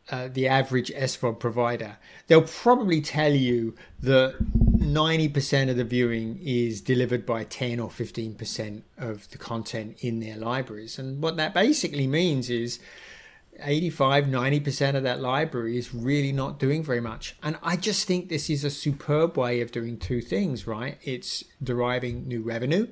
uh, 0.10 0.30
the 0.32 0.48
average 0.48 0.92
SVOD 0.92 1.40
provider, 1.40 1.98
they'll 2.28 2.42
probably 2.42 3.02
tell 3.02 3.34
you 3.34 3.76
that 4.02 4.36
90% 4.78 5.70
of 5.70 5.78
the 5.78 5.84
viewing 5.84 6.40
is 6.42 6.82
delivered 6.82 7.26
by 7.26 7.44
10 7.44 7.80
or 7.80 7.90
15% 7.90 8.84
of 8.98 9.30
the 9.32 9.38
content 9.38 9.98
in 10.00 10.20
their 10.20 10.38
libraries. 10.38 10.98
And 10.98 11.22
what 11.22 11.36
that 11.38 11.54
basically 11.54 12.08
means 12.08 12.50
is 12.50 12.80
85, 13.60 14.26
90% 14.26 14.96
of 14.96 15.04
that 15.04 15.20
library 15.20 15.78
is 15.78 15.94
really 15.94 16.32
not 16.32 16.60
doing 16.60 16.84
very 16.84 17.02
much. 17.02 17.36
And 17.42 17.58
I 17.64 17.76
just 17.76 18.08
think 18.08 18.30
this 18.30 18.50
is 18.50 18.64
a 18.64 18.70
superb 18.70 19.38
way 19.38 19.62
of 19.62 19.72
doing 19.72 19.98
two 19.98 20.22
things, 20.22 20.68
right? 20.68 20.98
It's 21.02 21.44
deriving 21.62 22.28
new 22.28 22.42
revenue 22.42 22.88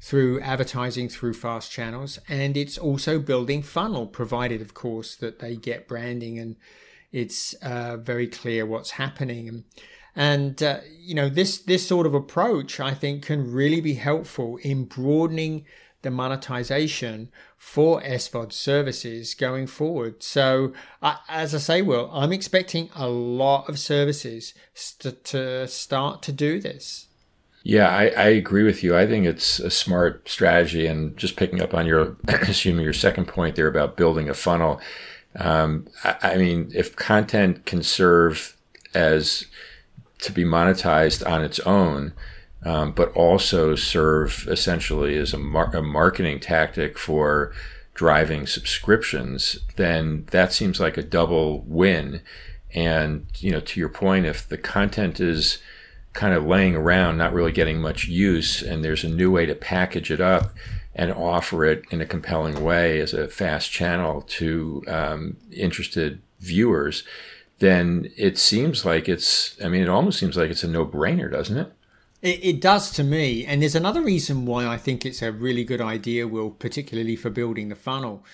through 0.00 0.40
advertising 0.40 1.08
through 1.08 1.34
fast 1.34 1.70
channels 1.70 2.18
and 2.28 2.56
it's 2.56 2.78
also 2.78 3.18
building 3.18 3.62
funnel 3.62 4.06
provided 4.06 4.60
of 4.60 4.74
course 4.74 5.14
that 5.14 5.38
they 5.38 5.56
get 5.56 5.86
branding 5.86 6.38
and 6.38 6.56
it's 7.12 7.54
uh, 7.54 7.96
very 7.96 8.26
clear 8.26 8.64
what's 8.64 8.92
happening 8.92 9.64
and 10.16 10.62
uh, 10.62 10.78
you 10.98 11.14
know 11.14 11.28
this 11.28 11.58
this 11.58 11.86
sort 11.86 12.06
of 12.06 12.14
approach 12.14 12.80
i 12.80 12.94
think 12.94 13.24
can 13.24 13.52
really 13.52 13.80
be 13.80 13.94
helpful 13.94 14.56
in 14.62 14.84
broadening 14.84 15.64
the 16.02 16.10
monetization 16.10 17.30
for 17.56 18.00
SVOD 18.00 18.52
services 18.52 19.34
going 19.34 19.66
forward. 19.66 20.22
So, 20.22 20.72
uh, 21.02 21.16
as 21.28 21.54
I 21.54 21.58
say, 21.58 21.82
Will, 21.82 22.10
I'm 22.12 22.32
expecting 22.32 22.88
a 22.94 23.08
lot 23.08 23.68
of 23.68 23.78
services 23.78 24.54
st- 24.72 25.24
to 25.24 25.68
start 25.68 26.22
to 26.22 26.32
do 26.32 26.60
this. 26.60 27.08
Yeah, 27.62 27.88
I, 27.88 28.06
I, 28.08 28.28
agree 28.28 28.62
with 28.62 28.82
you. 28.82 28.96
I 28.96 29.06
think 29.06 29.26
it's 29.26 29.60
a 29.60 29.70
smart 29.70 30.28
strategy. 30.28 30.86
And 30.86 31.16
just 31.16 31.36
picking 31.36 31.60
up 31.60 31.74
on 31.74 31.86
your, 31.86 32.16
me, 32.64 32.82
your 32.82 32.92
second 32.92 33.28
point 33.28 33.56
there 33.56 33.68
about 33.68 33.96
building 33.96 34.30
a 34.30 34.34
funnel. 34.34 34.80
Um, 35.36 35.86
I, 36.02 36.16
I 36.22 36.36
mean, 36.38 36.70
if 36.74 36.96
content 36.96 37.66
can 37.66 37.82
serve 37.82 38.56
as 38.94 39.46
to 40.20 40.32
be 40.32 40.44
monetized 40.44 41.28
on 41.28 41.42
its 41.42 41.60
own, 41.60 42.12
um, 42.64 42.92
but 42.92 43.12
also 43.12 43.74
serve 43.74 44.46
essentially 44.48 45.16
as 45.16 45.32
a, 45.32 45.38
mar- 45.38 45.74
a 45.74 45.82
marketing 45.82 46.40
tactic 46.40 46.98
for 46.98 47.52
driving 47.94 48.46
subscriptions, 48.46 49.58
then 49.76 50.26
that 50.30 50.52
seems 50.52 50.80
like 50.80 50.96
a 50.96 51.02
double 51.02 51.60
win. 51.66 52.22
And, 52.72 53.26
you 53.38 53.50
know, 53.50 53.60
to 53.60 53.80
your 53.80 53.88
point, 53.88 54.26
if 54.26 54.48
the 54.48 54.58
content 54.58 55.20
is 55.20 55.58
kind 56.12 56.34
of 56.34 56.44
laying 56.44 56.74
around, 56.74 57.18
not 57.18 57.32
really 57.32 57.52
getting 57.52 57.80
much 57.80 58.06
use, 58.06 58.62
and 58.62 58.84
there's 58.84 59.04
a 59.04 59.08
new 59.08 59.30
way 59.30 59.46
to 59.46 59.54
package 59.54 60.10
it 60.10 60.20
up 60.20 60.52
and 60.94 61.12
offer 61.12 61.64
it 61.64 61.84
in 61.90 62.00
a 62.00 62.06
compelling 62.06 62.62
way 62.62 63.00
as 63.00 63.14
a 63.14 63.28
fast 63.28 63.70
channel 63.70 64.22
to 64.22 64.82
um, 64.88 65.36
interested 65.52 66.20
viewers, 66.40 67.04
then 67.58 68.10
it 68.16 68.38
seems 68.38 68.84
like 68.84 69.08
it's, 69.08 69.56
I 69.62 69.68
mean, 69.68 69.82
it 69.82 69.88
almost 69.88 70.18
seems 70.18 70.36
like 70.36 70.50
it's 70.50 70.64
a 70.64 70.68
no 70.68 70.84
brainer, 70.84 71.30
doesn't 71.30 71.56
it? 71.56 71.72
It, 72.22 72.44
it, 72.44 72.60
does 72.60 72.90
to 72.92 73.04
me. 73.04 73.46
And 73.46 73.62
there's 73.62 73.74
another 73.74 74.02
reason 74.02 74.44
why 74.44 74.66
I 74.66 74.76
think 74.76 75.06
it's 75.06 75.22
a 75.22 75.32
really 75.32 75.64
good 75.64 75.80
idea, 75.80 76.26
Will, 76.26 76.50
particularly 76.50 77.16
for 77.16 77.30
building 77.30 77.68
the 77.68 77.76
funnel. 77.76 78.24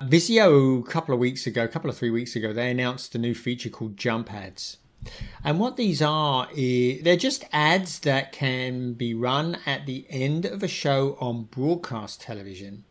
Vizio, 0.00 0.80
a 0.80 0.90
couple 0.90 1.12
of 1.12 1.20
weeks 1.20 1.46
ago, 1.46 1.64
a 1.64 1.68
couple 1.68 1.90
of 1.90 1.96
three 1.96 2.10
weeks 2.10 2.36
ago, 2.36 2.52
they 2.52 2.70
announced 2.70 3.14
a 3.14 3.18
new 3.18 3.34
feature 3.34 3.68
called 3.68 3.96
Jump 3.96 4.32
Ads. 4.32 4.78
And 5.44 5.60
what 5.60 5.76
these 5.76 6.02
are, 6.02 6.48
is, 6.54 7.02
they're 7.02 7.16
just 7.16 7.44
ads 7.52 8.00
that 8.00 8.32
can 8.32 8.94
be 8.94 9.14
run 9.14 9.58
at 9.66 9.86
the 9.86 10.06
end 10.10 10.44
of 10.44 10.62
a 10.62 10.68
show 10.68 11.16
on 11.20 11.44
broadcast 11.44 12.20
television 12.20 12.84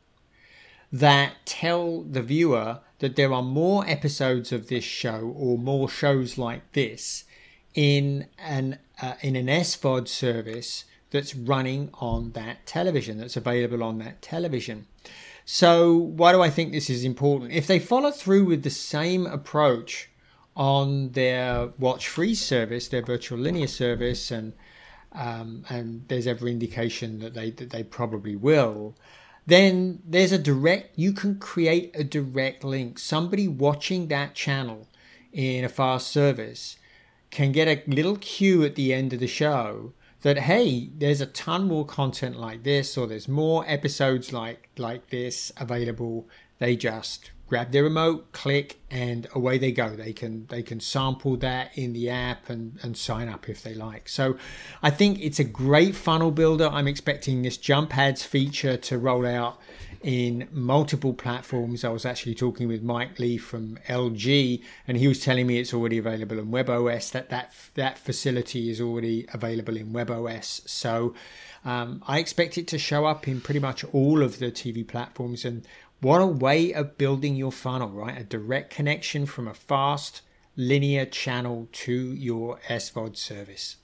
that 0.91 1.35
tell 1.45 2.01
the 2.03 2.21
viewer 2.21 2.79
that 2.99 3.15
there 3.15 3.33
are 3.33 3.43
more 3.43 3.85
episodes 3.87 4.51
of 4.51 4.67
this 4.67 4.83
show 4.83 5.33
or 5.35 5.57
more 5.57 5.89
shows 5.89 6.37
like 6.37 6.71
this 6.71 7.25
in 7.73 8.27
an 8.39 8.79
uh, 9.01 9.13
in 9.21 9.35
an 9.35 9.47
SVOD 9.47 10.07
service 10.07 10.85
that's 11.11 11.35
running 11.35 11.89
on 11.95 12.31
that 12.31 12.65
television 12.65 13.17
that's 13.17 13.37
available 13.37 13.83
on 13.83 13.99
that 13.99 14.21
television. 14.21 14.87
So 15.45 15.93
why 15.95 16.31
do 16.31 16.41
I 16.41 16.49
think 16.49 16.71
this 16.71 16.89
is 16.89 17.05
important? 17.05 17.53
If 17.53 17.67
they 17.67 17.79
follow 17.79 18.11
through 18.11 18.45
with 18.45 18.63
the 18.63 18.69
same 18.69 19.25
approach 19.25 20.09
on 20.57 21.11
their 21.11 21.67
watch 21.77 22.07
free 22.07 22.33
service, 22.33 22.87
their 22.87 23.03
virtual 23.03 23.37
linear 23.37 23.67
service, 23.67 24.31
and 24.31 24.53
um, 25.13 25.63
and 25.69 26.03
there's 26.09 26.27
every 26.27 26.51
indication 26.51 27.19
that 27.19 27.35
they 27.35 27.51
that 27.51 27.69
they 27.69 27.83
probably 27.83 28.35
will, 28.35 28.97
then 29.45 30.01
there's 30.05 30.31
a 30.31 30.37
direct. 30.39 30.97
You 30.97 31.13
can 31.13 31.39
create 31.39 31.91
a 31.93 32.03
direct 32.03 32.63
link. 32.63 32.99
Somebody 32.99 33.47
watching 33.47 34.07
that 34.07 34.33
channel 34.33 34.87
in 35.31 35.63
a 35.63 35.69
fast 35.69 36.07
service 36.07 36.77
can 37.29 37.51
get 37.51 37.67
a 37.67 37.83
little 37.89 38.17
cue 38.17 38.63
at 38.63 38.75
the 38.75 38.93
end 38.93 39.13
of 39.13 39.19
the 39.19 39.27
show 39.27 39.93
that 40.21 40.39
hey 40.39 40.89
there's 40.97 41.21
a 41.21 41.25
ton 41.27 41.67
more 41.67 41.85
content 41.85 42.39
like 42.39 42.63
this 42.63 42.97
or 42.97 43.05
there's 43.05 43.27
more 43.27 43.63
episodes 43.67 44.33
like 44.33 44.69
like 44.77 45.09
this 45.09 45.51
available 45.57 46.27
they 46.57 46.75
just 46.75 47.31
grab 47.47 47.71
their 47.71 47.83
remote, 47.83 48.31
click, 48.33 48.79
and 48.91 49.27
away 49.33 49.57
they 49.57 49.71
go. 49.71 49.95
They 49.95 50.13
can 50.13 50.47
they 50.47 50.61
can 50.61 50.79
sample 50.79 51.37
that 51.37 51.77
in 51.77 51.93
the 51.93 52.09
app 52.09 52.49
and, 52.49 52.77
and 52.83 52.97
sign 52.97 53.29
up 53.29 53.49
if 53.49 53.63
they 53.63 53.73
like. 53.73 54.09
So 54.09 54.37
I 54.83 54.89
think 54.89 55.19
it's 55.21 55.39
a 55.39 55.43
great 55.43 55.95
funnel 55.95 56.31
builder. 56.31 56.67
I'm 56.67 56.87
expecting 56.87 57.41
this 57.41 57.57
jump 57.57 57.97
ads 57.97 58.23
feature 58.23 58.77
to 58.77 58.97
roll 58.97 59.25
out 59.25 59.59
in 60.03 60.47
multiple 60.51 61.13
platforms. 61.13 61.83
I 61.83 61.89
was 61.89 62.05
actually 62.05 62.35
talking 62.35 62.67
with 62.67 62.83
Mike 62.83 63.17
Lee 63.19 63.37
from 63.37 63.77
LG, 63.87 64.61
and 64.87 64.97
he 64.97 65.07
was 65.07 65.19
telling 65.21 65.47
me 65.47 65.59
it's 65.59 65.73
already 65.73 65.97
available 65.97 66.37
in 66.39 66.47
WebOS. 66.47 67.11
That 67.11 67.29
that 67.29 67.53
that 67.75 67.97
facility 67.97 68.69
is 68.69 68.81
already 68.81 69.25
available 69.33 69.77
in 69.77 69.93
WebOS. 69.93 70.67
So 70.67 71.13
um, 71.65 72.01
I 72.07 72.19
expect 72.19 72.57
it 72.57 72.67
to 72.67 72.77
show 72.77 73.05
up 73.05 73.27
in 73.27 73.41
pretty 73.41 73.59
much 73.59 73.83
all 73.93 74.21
of 74.21 74.39
the 74.39 74.51
TV 74.51 74.87
platforms. 74.87 75.43
And 75.43 75.67
what 76.01 76.21
a 76.21 76.27
way 76.27 76.73
of 76.73 76.97
building 76.97 77.35
your 77.35 77.51
funnel, 77.51 77.89
right? 77.89 78.19
A 78.19 78.23
direct 78.23 78.69
connection 78.69 79.25
from 79.25 79.47
a 79.47 79.53
fast 79.53 80.21
linear 80.55 81.05
channel 81.05 81.67
to 81.71 82.13
your 82.13 82.59
SVOD 82.67 83.15
service. 83.17 83.77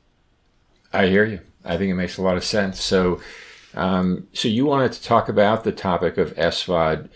I 0.91 1.07
hear 1.07 1.25
you. 1.25 1.39
I 1.65 1.77
think 1.77 1.91
it 1.91 1.95
makes 1.95 2.17
a 2.17 2.21
lot 2.21 2.37
of 2.37 2.43
sense. 2.43 2.81
So, 2.81 3.19
um, 3.73 4.27
so 4.33 4.47
you 4.47 4.65
wanted 4.65 4.91
to 4.93 5.03
talk 5.03 5.29
about 5.29 5.63
the 5.63 5.71
topic 5.71 6.17
of 6.17 6.35
SVOD 6.35 7.09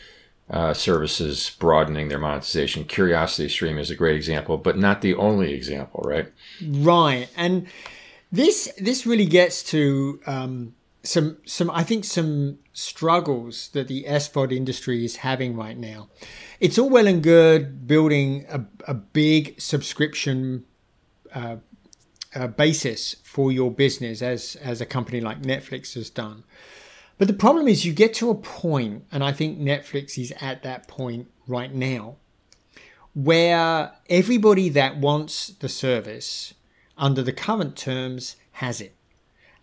uh, 0.49 0.73
services 0.73 1.55
broadening 1.59 2.07
their 2.07 2.19
monetization. 2.19 2.85
Curiosity 2.85 3.49
Stream 3.49 3.77
is 3.77 3.91
a 3.91 3.95
great 3.95 4.15
example, 4.15 4.57
but 4.57 4.77
not 4.77 5.01
the 5.01 5.13
only 5.15 5.53
example, 5.53 6.01
right? 6.05 6.31
Right, 6.65 7.27
and 7.35 7.67
this 8.31 8.71
this 8.77 9.05
really 9.05 9.25
gets 9.25 9.61
to 9.63 10.21
um, 10.25 10.73
some 11.03 11.37
some 11.45 11.69
I 11.71 11.83
think 11.83 12.03
some 12.03 12.59
struggles 12.73 13.69
that 13.69 13.87
the 13.87 14.03
SVOD 14.03 14.51
industry 14.51 15.05
is 15.05 15.17
having 15.17 15.55
right 15.55 15.77
now. 15.77 16.09
It's 16.59 16.77
all 16.77 16.89
well 16.89 17.07
and 17.07 17.23
good 17.23 17.87
building 17.87 18.45
a, 18.49 18.65
a 18.87 18.93
big 18.93 19.59
subscription 19.59 20.65
uh, 21.33 21.57
uh, 22.35 22.47
basis 22.47 23.15
for 23.23 23.51
your 23.51 23.71
business, 23.71 24.21
as 24.21 24.55
as 24.57 24.81
a 24.81 24.85
company 24.85 25.21
like 25.21 25.41
Netflix 25.41 25.93
has 25.93 26.09
done. 26.09 26.43
But 27.17 27.27
the 27.27 27.33
problem 27.33 27.67
is, 27.67 27.85
you 27.85 27.93
get 27.93 28.13
to 28.15 28.29
a 28.29 28.35
point, 28.35 29.05
and 29.11 29.23
I 29.23 29.31
think 29.31 29.59
Netflix 29.59 30.21
is 30.21 30.33
at 30.39 30.61
that 30.63 30.87
point 30.87 31.31
right 31.47 31.73
now, 31.73 32.17
where 33.15 33.93
everybody 34.09 34.69
that 34.69 34.97
wants 34.97 35.47
the 35.47 35.69
service 35.69 36.53
under 36.97 37.23
the 37.23 37.33
current 37.33 37.75
terms 37.75 38.35
has 38.53 38.81
it. 38.81 38.96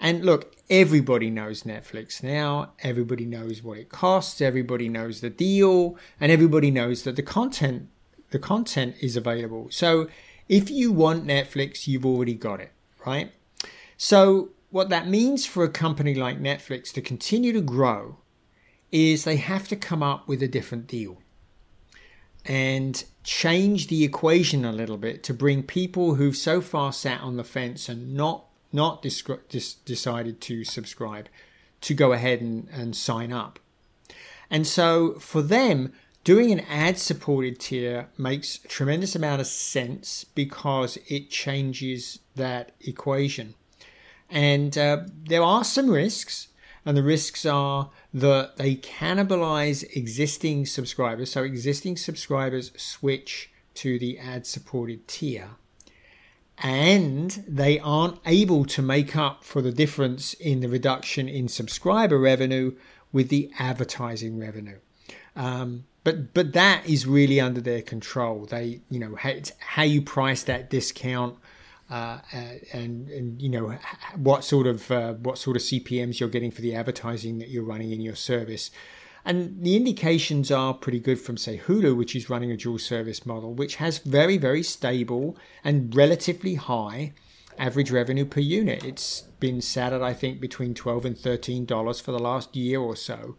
And 0.04 0.22
look, 0.22 0.54
everybody 0.68 1.30
knows 1.30 1.62
Netflix 1.62 2.22
now. 2.22 2.72
Everybody 2.80 3.24
knows 3.24 3.62
what 3.62 3.78
it 3.78 3.88
costs. 3.88 4.42
Everybody 4.42 4.86
knows 4.86 5.22
the 5.22 5.30
deal, 5.30 5.96
and 6.20 6.30
everybody 6.30 6.70
knows 6.70 7.04
that 7.04 7.16
the 7.16 7.22
content 7.22 7.88
the 8.30 8.38
content 8.38 8.96
is 9.00 9.16
available. 9.16 9.68
So 9.70 10.08
if 10.46 10.68
you 10.68 10.92
want 10.92 11.26
Netflix, 11.26 11.86
you've 11.86 12.04
already 12.04 12.34
got 12.34 12.60
it, 12.60 12.72
right? 13.06 13.32
So 13.96 14.50
what 14.68 14.90
that 14.90 15.08
means 15.08 15.46
for 15.46 15.64
a 15.64 15.70
company 15.70 16.14
like 16.14 16.38
Netflix 16.38 16.92
to 16.92 17.00
continue 17.00 17.54
to 17.54 17.62
grow 17.62 18.18
is 18.92 19.24
they 19.24 19.36
have 19.36 19.68
to 19.68 19.76
come 19.76 20.02
up 20.02 20.28
with 20.28 20.42
a 20.42 20.48
different 20.48 20.86
deal 20.86 21.22
and 22.44 23.04
change 23.22 23.86
the 23.86 24.04
equation 24.04 24.66
a 24.66 24.72
little 24.72 24.98
bit 24.98 25.22
to 25.22 25.32
bring 25.32 25.62
people 25.62 26.16
who've 26.16 26.36
so 26.36 26.60
far 26.60 26.92
sat 26.92 27.22
on 27.22 27.38
the 27.38 27.44
fence 27.44 27.88
and 27.88 28.12
not 28.12 28.44
not 28.74 29.00
dis- 29.00 29.74
decided 29.74 30.40
to 30.42 30.64
subscribe 30.64 31.28
to 31.80 31.94
go 31.94 32.12
ahead 32.12 32.40
and, 32.40 32.68
and 32.72 32.96
sign 32.96 33.32
up. 33.32 33.58
And 34.50 34.66
so 34.66 35.14
for 35.14 35.42
them, 35.42 35.92
doing 36.24 36.50
an 36.52 36.60
ad 36.60 36.98
supported 36.98 37.60
tier 37.60 38.08
makes 38.18 38.62
a 38.64 38.68
tremendous 38.68 39.14
amount 39.14 39.40
of 39.40 39.46
sense 39.46 40.24
because 40.24 40.98
it 41.08 41.30
changes 41.30 42.18
that 42.34 42.72
equation. 42.80 43.54
And 44.28 44.76
uh, 44.76 45.04
there 45.24 45.42
are 45.42 45.64
some 45.64 45.90
risks, 45.90 46.48
and 46.84 46.96
the 46.96 47.02
risks 47.02 47.46
are 47.46 47.90
that 48.12 48.56
they 48.56 48.76
cannibalize 48.76 49.84
existing 49.96 50.66
subscribers. 50.66 51.30
So 51.32 51.42
existing 51.44 51.96
subscribers 51.96 52.72
switch 52.76 53.50
to 53.74 53.98
the 53.98 54.18
ad 54.18 54.46
supported 54.46 55.06
tier 55.06 55.50
and 56.58 57.44
they 57.48 57.78
aren't 57.80 58.18
able 58.26 58.64
to 58.64 58.82
make 58.82 59.16
up 59.16 59.44
for 59.44 59.60
the 59.60 59.72
difference 59.72 60.34
in 60.34 60.60
the 60.60 60.68
reduction 60.68 61.28
in 61.28 61.48
subscriber 61.48 62.18
revenue 62.18 62.74
with 63.12 63.28
the 63.28 63.50
advertising 63.58 64.38
revenue. 64.38 64.78
Um, 65.36 65.84
but 66.04 66.34
but 66.34 66.52
that 66.52 66.86
is 66.86 67.06
really 67.06 67.40
under 67.40 67.60
their 67.60 67.82
control. 67.82 68.44
They 68.44 68.80
you 68.90 69.00
know 69.00 69.16
how, 69.16 69.32
how 69.58 69.82
you 69.82 70.02
price 70.02 70.42
that 70.44 70.70
discount. 70.70 71.36
Uh, 71.90 72.18
uh, 72.32 72.54
and 72.72 73.08
and 73.10 73.42
you 73.42 73.48
know 73.48 73.76
what 74.16 74.42
sort 74.42 74.66
of 74.66 74.90
uh, 74.90 75.14
what 75.14 75.36
sort 75.36 75.56
of 75.56 75.62
CPMS 75.62 76.18
you're 76.18 76.30
getting 76.30 76.50
for 76.50 76.62
the 76.62 76.74
advertising 76.74 77.38
that 77.38 77.48
you're 77.48 77.64
running 77.64 77.90
in 77.90 78.00
your 78.00 78.14
service. 78.14 78.70
And 79.24 79.62
the 79.62 79.76
indications 79.76 80.50
are 80.50 80.74
pretty 80.74 81.00
good 81.00 81.18
from, 81.18 81.38
say, 81.38 81.58
Hulu, 81.58 81.96
which 81.96 82.14
is 82.14 82.28
running 82.28 82.52
a 82.52 82.56
dual 82.56 82.78
service 82.78 83.24
model, 83.24 83.54
which 83.54 83.76
has 83.76 83.98
very, 83.98 84.36
very 84.36 84.62
stable 84.62 85.36
and 85.64 85.94
relatively 85.94 86.56
high 86.56 87.14
average 87.58 87.90
revenue 87.90 88.24
per 88.24 88.40
unit. 88.40 88.84
It's 88.84 89.22
been 89.40 89.60
sat 89.60 89.92
at 89.92 90.02
I 90.02 90.12
think 90.12 90.40
between 90.40 90.74
twelve 90.74 91.04
and 91.04 91.16
thirteen 91.16 91.64
dollars 91.64 92.00
for 92.00 92.12
the 92.12 92.18
last 92.18 92.54
year 92.56 92.80
or 92.80 92.96
so. 92.96 93.36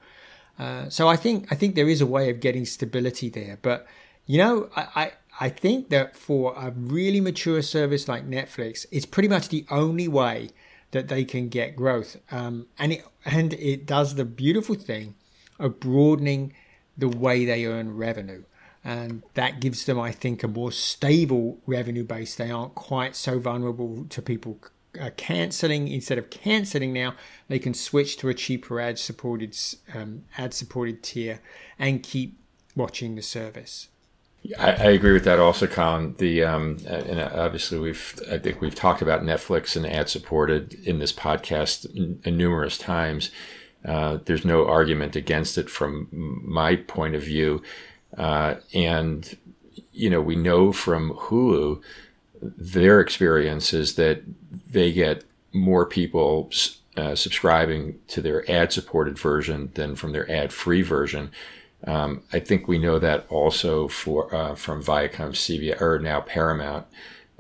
Uh, 0.57 0.89
so 0.89 1.07
I 1.07 1.15
think 1.15 1.51
I 1.51 1.55
think 1.55 1.75
there 1.75 1.89
is 1.89 2.01
a 2.01 2.05
way 2.05 2.29
of 2.29 2.39
getting 2.39 2.65
stability 2.65 3.29
there. 3.29 3.59
But 3.61 3.85
you 4.25 4.37
know, 4.37 4.69
I, 4.75 4.87
I 4.95 5.11
I 5.41 5.49
think 5.49 5.89
that 5.89 6.15
for 6.15 6.53
a 6.55 6.71
really 6.71 7.19
mature 7.19 7.61
service 7.61 8.07
like 8.07 8.27
Netflix, 8.27 8.85
it's 8.91 9.05
pretty 9.05 9.29
much 9.29 9.49
the 9.49 9.65
only 9.69 10.07
way 10.07 10.49
that 10.91 11.09
they 11.09 11.25
can 11.25 11.49
get 11.49 11.75
growth. 11.75 12.17
Um, 12.31 12.67
and 12.79 12.93
it 12.93 13.05
and 13.25 13.53
it 13.53 13.85
does 13.85 14.15
the 14.15 14.25
beautiful 14.25 14.75
thing 14.75 15.15
of 15.59 15.79
broadening 15.79 16.53
the 16.97 17.09
way 17.09 17.45
they 17.45 17.65
earn 17.65 17.95
revenue. 17.95 18.43
And 18.83 19.23
that 19.33 19.59
gives 19.59 19.85
them, 19.85 19.99
I 19.99 20.11
think, 20.11 20.43
a 20.43 20.47
more 20.47 20.71
stable 20.71 21.59
revenue 21.65 22.03
base. 22.03 22.35
They 22.35 22.51
aren't 22.51 22.75
quite 22.75 23.15
so 23.15 23.39
vulnerable 23.39 24.05
to 24.09 24.21
people 24.21 24.59
uh, 24.99 25.09
canceling. 25.17 25.87
Instead 25.87 26.17
of 26.17 26.29
canceling 26.29 26.93
now, 26.93 27.15
they 27.47 27.59
can 27.59 27.73
switch 27.73 28.17
to 28.17 28.29
a 28.29 28.33
cheaper 28.33 28.79
ad 28.79 28.99
supported 28.99 29.57
um, 29.93 30.23
ad 30.37 30.53
supported 30.53 31.01
tier 31.01 31.39
and 31.79 32.03
keep 32.03 32.37
watching 32.75 33.15
the 33.15 33.21
service. 33.21 33.87
I, 34.59 34.71
I, 34.71 34.89
agree 34.91 35.13
with 35.13 35.23
that 35.25 35.39
also, 35.39 35.65
Colin. 35.65 36.15
The 36.17 36.43
um, 36.43 36.77
and 36.87 37.19
obviously 37.19 37.79
we've 37.79 38.19
I 38.31 38.37
think 38.37 38.61
we've 38.61 38.75
talked 38.75 39.01
about 39.01 39.23
Netflix 39.23 39.75
and 39.75 39.85
ad 39.85 40.09
supported 40.09 40.75
in 40.85 40.99
this 40.99 41.11
podcast 41.11 41.87
n- 41.95 42.19
numerous 42.37 42.77
times. 42.77 43.31
Uh, 43.85 44.19
there's 44.25 44.45
no 44.45 44.67
argument 44.67 45.15
against 45.15 45.57
it 45.57 45.69
from 45.69 46.07
my 46.11 46.75
point 46.75 47.15
of 47.15 47.21
view, 47.21 47.61
uh, 48.17 48.55
and 48.73 49.37
you 49.91 50.09
know 50.09 50.21
we 50.21 50.35
know 50.35 50.71
from 50.71 51.11
Hulu 51.11 51.81
their 52.41 52.99
experience 52.99 53.73
is 53.73 53.95
that 53.95 54.21
they 54.69 54.91
get 54.91 55.23
more 55.53 55.85
people 55.85 56.51
uh, 56.97 57.15
subscribing 57.15 57.99
to 58.07 58.21
their 58.21 58.49
ad 58.49 58.71
supported 58.71 59.17
version 59.17 59.71
than 59.75 59.95
from 59.95 60.11
their 60.11 60.29
ad 60.31 60.51
free 60.51 60.81
version. 60.81 61.31
Um, 61.85 62.23
I 62.33 62.39
think 62.39 62.67
we 62.67 62.77
know 62.77 62.99
that 62.99 63.25
also 63.29 63.87
for 63.87 64.33
uh, 64.33 64.55
from 64.55 64.83
Viacom, 64.83 65.31
CBS, 65.31 65.81
or 65.81 65.99
now 65.99 66.21
Paramount, 66.21 66.87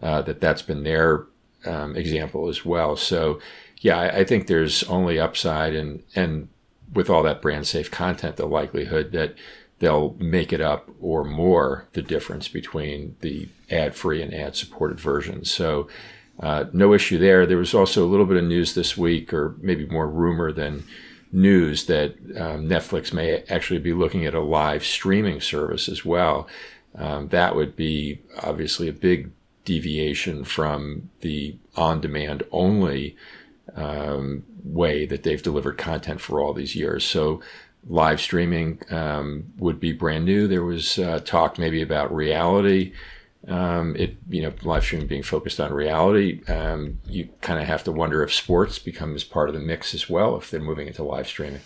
uh, 0.01 0.21
that 0.23 0.41
that's 0.41 0.61
been 0.61 0.83
their 0.83 1.25
um, 1.65 1.95
example 1.95 2.47
as 2.47 2.63
well. 2.63 2.95
So, 2.95 3.39
yeah, 3.85 3.99
I, 3.99 4.17
I, 4.17 4.23
think 4.23 4.47
there's 4.47 4.81
only 4.85 5.19
upside, 5.19 5.75
and 5.75 6.01
and 6.15 6.49
with 6.91 7.07
all 7.07 7.21
that 7.21 7.39
brand 7.39 7.67
safe 7.67 7.91
content, 7.91 8.35
the 8.35 8.47
likelihood 8.47 9.11
that 9.11 9.35
they'll 9.77 10.15
make 10.17 10.51
it 10.51 10.59
up 10.59 10.89
or 10.99 11.23
more 11.23 11.85
the 11.93 12.01
difference 12.01 12.47
between 12.47 13.15
the 13.21 13.47
ad 13.69 13.93
free 13.93 14.23
and 14.23 14.33
ad 14.33 14.55
supported 14.55 14.99
versions. 14.99 15.51
So. 15.51 15.87
Uh, 16.37 16.65
no 16.73 16.93
issue 16.93 17.17
there. 17.17 17.45
There 17.45 17.55
was 17.55 17.73
also 17.73 18.03
a 18.03 18.11
little 18.11 18.25
bit 18.25 18.35
of 18.35 18.43
news 18.43 18.75
this 18.75 18.97
week, 18.97 19.33
or 19.33 19.55
maybe 19.61 19.85
more 19.85 20.05
rumor 20.05 20.51
than 20.51 20.83
news 21.31 21.85
that 21.85 22.17
um, 22.35 22.67
Netflix 22.67 23.13
may 23.13 23.41
actually 23.49 23.79
be 23.79 23.93
looking 23.93 24.25
at 24.25 24.33
a 24.33 24.41
live 24.41 24.83
streaming 24.83 25.39
service 25.39 25.87
as 25.87 26.03
well. 26.03 26.45
Um, 26.93 27.29
that 27.29 27.55
would 27.55 27.77
be 27.77 28.19
obviously 28.43 28.89
a 28.89 28.91
big 28.91 29.31
deviation 29.63 30.43
from 30.43 31.09
the 31.21 31.55
on 31.77 32.01
demand 32.01 32.43
only 32.51 33.15
um, 33.75 34.43
way 34.63 35.05
that 35.05 35.23
they've 35.23 35.41
delivered 35.41 35.77
content 35.77 36.21
for 36.21 36.39
all 36.39 36.53
these 36.53 36.75
years. 36.75 37.03
So, 37.03 37.41
live 37.87 38.19
streaming 38.19 38.81
um, 38.89 39.53
would 39.57 39.79
be 39.79 39.93
brand 39.93 40.25
new. 40.25 40.47
There 40.47 40.63
was 40.63 40.97
uh, 40.97 41.19
talk 41.19 41.59
maybe 41.59 41.81
about 41.81 42.13
reality 42.13 42.93
um, 43.47 43.95
it 43.95 44.17
you 44.29 44.41
know 44.41 44.53
live 44.63 44.83
streaming 44.83 45.07
being 45.07 45.23
focused 45.23 45.59
on 45.59 45.71
reality, 45.71 46.43
um, 46.47 46.99
you 47.05 47.29
kind 47.41 47.61
of 47.61 47.67
have 47.67 47.83
to 47.83 47.91
wonder 47.91 48.23
if 48.23 48.33
sports 48.33 48.79
becomes 48.79 49.23
part 49.23 49.49
of 49.49 49.55
the 49.55 49.61
mix 49.61 49.93
as 49.93 50.09
well 50.09 50.35
if 50.35 50.49
they're 50.49 50.59
moving 50.59 50.87
into 50.87 51.03
live 51.03 51.27
streaming. 51.27 51.61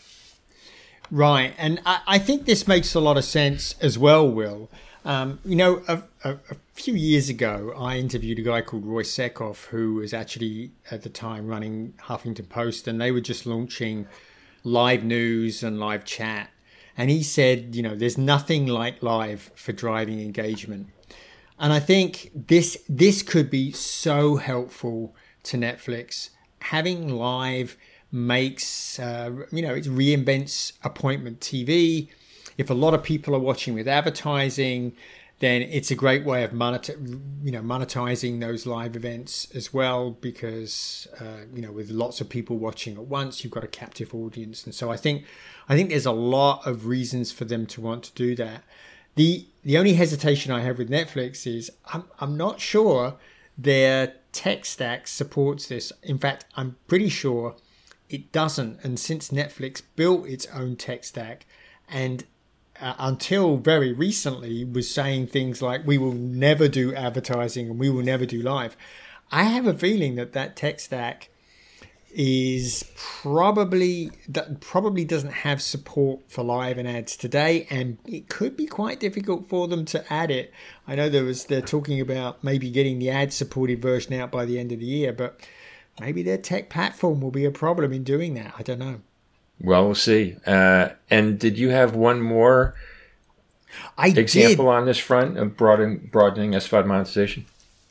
Right, 1.12 1.54
and 1.58 1.82
I, 1.86 2.02
I 2.06 2.20
think 2.20 2.46
this 2.46 2.68
makes 2.68 2.94
a 2.94 3.00
lot 3.00 3.18
of 3.18 3.24
sense 3.24 3.76
as 3.82 3.98
well, 3.98 4.30
Will. 4.30 4.70
Um, 5.10 5.40
you 5.44 5.56
know, 5.56 5.82
a, 5.88 6.04
a, 6.24 6.34
a, 6.34 6.56
few 6.76 6.94
years 6.94 7.30
ago, 7.30 7.74
I 7.76 7.98
interviewed 7.98 8.38
a 8.38 8.44
guy 8.44 8.62
called 8.62 8.86
Roy 8.86 9.02
Sekoff, 9.02 9.66
who 9.66 9.96
was 9.96 10.14
actually 10.14 10.70
at 10.92 11.02
the 11.02 11.10
time 11.10 11.48
running 11.48 11.96
Huffington 12.04 12.48
Post, 12.48 12.88
and 12.88 13.02
they 13.02 13.12
were 13.12 13.20
just 13.20 13.48
launching 13.48 14.08
live 14.64 15.04
news 15.04 15.64
and 15.64 15.80
live 15.80 16.06
chat. 16.06 16.52
And 16.96 17.10
he 17.10 17.24
said, 17.24 17.76
you 17.76 17.82
know, 17.82 17.96
there's 17.96 18.20
nothing 18.20 18.68
like 18.68 19.02
live 19.02 19.50
for 19.56 19.72
driving 19.72 20.22
engagement. 20.22 20.90
And 21.58 21.74
I 21.74 21.80
think 21.80 22.30
this 22.36 22.78
this 22.88 23.24
could 23.24 23.50
be 23.50 23.72
so 23.72 24.36
helpful 24.36 25.16
to 25.46 25.58
Netflix. 25.58 26.30
Having 26.60 27.16
live 27.16 27.78
makes 28.12 29.00
uh, 29.00 29.32
you 29.52 29.64
know 29.64 29.74
it 29.74 29.86
reinvents 29.86 30.74
appointment 30.84 31.40
TV. 31.40 32.10
If 32.60 32.70
a 32.70 32.74
lot 32.74 32.94
of 32.94 33.02
people 33.04 33.34
are 33.36 33.40
watching 33.40 33.74
with 33.74 33.88
advertising, 33.88 34.94
then 35.40 35.62
it's 35.62 35.90
a 35.90 35.96
great 35.96 36.26
way 36.26 36.44
of 36.44 36.52
monet- 36.52 36.98
you 37.44 37.52
know 37.52 37.62
monetizing 37.62 38.42
those 38.42 38.66
live 38.66 38.96
events 38.96 39.48
as 39.56 39.74
well 39.74 40.12
because 40.12 41.08
uh, 41.22 41.46
you 41.54 41.62
know 41.62 41.72
with 41.72 41.90
lots 41.90 42.20
of 42.22 42.28
people 42.28 42.58
watching 42.58 42.96
at 42.96 43.06
once 43.06 43.44
you've 43.44 43.54
got 43.54 43.64
a 43.64 43.74
captive 43.84 44.14
audience 44.14 44.66
and 44.66 44.76
so 44.76 44.92
I 44.92 44.98
think 44.98 45.24
I 45.70 45.76
think 45.76 45.90
there's 45.90 46.06
a 46.06 46.12
lot 46.12 46.68
of 46.68 46.86
reasons 46.86 47.32
for 47.32 47.46
them 47.46 47.66
to 47.68 47.80
want 47.80 48.04
to 48.04 48.14
do 48.14 48.36
that 48.36 48.64
the 49.16 49.48
the 49.64 49.78
only 49.78 49.94
hesitation 49.94 50.52
I 50.52 50.60
have 50.60 50.78
with 50.78 50.90
Netflix 50.90 51.48
is 51.48 51.72
I'm 51.94 52.04
I'm 52.20 52.36
not 52.36 52.60
sure 52.60 53.16
their 53.58 54.14
tech 54.32 54.66
stack 54.66 55.08
supports 55.08 55.68
this. 55.68 55.92
In 56.04 56.18
fact, 56.18 56.46
I'm 56.56 56.78
pretty 56.88 57.10
sure 57.10 57.56
it 58.10 58.32
doesn't. 58.32 58.80
And 58.84 58.98
since 59.00 59.30
Netflix 59.30 59.82
built 59.96 60.28
its 60.28 60.48
own 60.48 60.76
tech 60.76 61.04
stack 61.04 61.46
and 61.90 62.26
uh, 62.82 62.96
until 63.00 63.58
very 63.58 63.92
recently 63.92 64.64
was 64.64 64.90
saying 64.90 65.28
things 65.28 65.62
like 65.62 65.86
we 65.86 65.98
will 65.98 66.14
never 66.14 66.68
do 66.68 66.94
advertising 66.94 67.70
and 67.70 67.80
we 67.80 67.90
will 67.90 68.04
never 68.04 68.26
do 68.26 68.42
live, 68.42 68.78
I 69.32 69.44
have 69.44 69.68
a 69.68 69.74
feeling 69.74 70.16
that 70.16 70.34
that 70.34 70.56
tech 70.56 70.80
stack 70.80 71.30
is 72.12 72.90
probably 72.96 74.10
that 74.28 74.60
probably 74.62 75.06
doesn't 75.06 75.32
have 75.32 75.62
support 75.62 76.20
for 76.28 76.44
live 76.44 76.80
and 76.80 76.88
ads 76.88 77.16
today 77.16 77.68
and 77.70 78.00
it 78.06 78.28
could 78.30 78.58
be 78.58 78.66
quite 78.66 79.00
difficult 79.00 79.48
for 79.48 79.68
them 79.68 79.86
to 79.86 80.12
add 80.12 80.32
it. 80.32 80.52
I 80.88 80.96
know 80.96 81.10
there 81.10 81.24
was 81.24 81.46
they're 81.46 81.62
talking 81.62 82.02
about 82.02 82.44
maybe 82.44 82.72
getting 82.72 82.98
the 82.98 83.12
ad 83.12 83.32
supported 83.32 83.82
version 83.82 84.14
out 84.14 84.32
by 84.32 84.46
the 84.46 84.60
end 84.60 84.72
of 84.72 84.80
the 84.80 84.86
year 84.86 85.14
but 85.14 85.40
maybe 86.00 86.24
their 86.24 86.40
tech 86.40 86.70
platform 86.70 87.22
will 87.22 87.32
be 87.32 87.46
a 87.46 87.52
problem 87.52 87.94
in 87.94 88.04
doing 88.04 88.34
that. 88.34 88.56
I 88.58 88.64
don't 88.64 88.80
know 88.80 89.02
well 89.62 89.86
we'll 89.86 89.96
see 89.96 90.36
uh, 90.46 90.90
and 91.10 91.40
did 91.40 91.58
you 91.58 91.70
have 91.70 91.96
one 91.96 92.22
more 92.22 92.76
I 93.98 94.08
example 94.08 94.66
did. 94.66 94.72
on 94.72 94.86
this 94.86 94.98
front 94.98 95.38
of 95.38 95.56
broadening 95.56 96.10
broadening 96.12 96.52
SVOD 96.52 96.86
monetization 96.86 97.46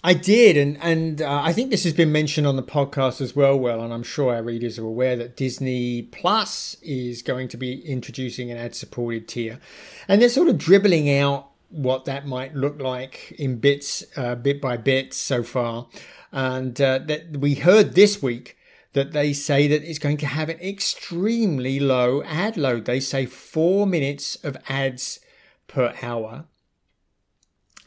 I 0.05 0.15
did, 0.15 0.57
and 0.57 0.79
and 0.81 1.21
uh, 1.21 1.41
I 1.43 1.53
think 1.53 1.71
this 1.71 1.83
has 1.83 1.93
been 1.93 2.13
mentioned 2.13 2.47
on 2.47 2.55
the 2.55 2.63
podcast 2.63 3.21
as 3.21 3.35
well. 3.35 3.59
Well, 3.59 3.83
and 3.83 3.93
I'm 3.93 4.05
sure 4.05 4.33
our 4.33 4.43
readers 4.43 4.79
are 4.79 4.85
aware 4.85 5.17
that 5.17 5.37
Disney 5.37 6.03
Plus 6.03 6.77
is 6.83 7.21
going 7.23 7.49
to 7.49 7.57
be 7.57 7.81
introducing 7.81 8.51
an 8.51 8.57
ad-supported 8.57 9.27
tier, 9.27 9.59
and 10.07 10.23
they're 10.23 10.29
sort 10.29 10.49
of 10.49 10.57
dribbling 10.57 11.13
out 11.13 11.49
what 11.71 12.05
that 12.05 12.27
might 12.27 12.55
look 12.55 12.81
like 12.81 13.33
in 13.33 13.59
bits, 13.59 14.05
uh, 14.17 14.37
bit 14.37 14.61
by 14.61 14.77
bit 14.77 15.13
so 15.13 15.43
far. 15.43 15.89
And 16.31 16.81
uh, 16.81 17.01
that 17.07 17.39
we 17.39 17.57
heard 17.57 17.95
this 17.95 18.23
week 18.23 18.57
that 18.99 19.13
they 19.13 19.33
say 19.33 19.69
that 19.69 19.83
it's 19.83 19.99
going 19.99 20.17
to 20.17 20.27
have 20.27 20.49
an 20.49 20.59
extremely 20.61 21.79
low 21.79 22.23
ad 22.25 22.57
load. 22.57 22.85
They 22.85 23.01
say 23.01 23.27
four 23.27 23.87
minutes 23.87 24.37
of 24.45 24.57
ads 24.69 25.21
per 25.69 25.95
hour 26.03 26.47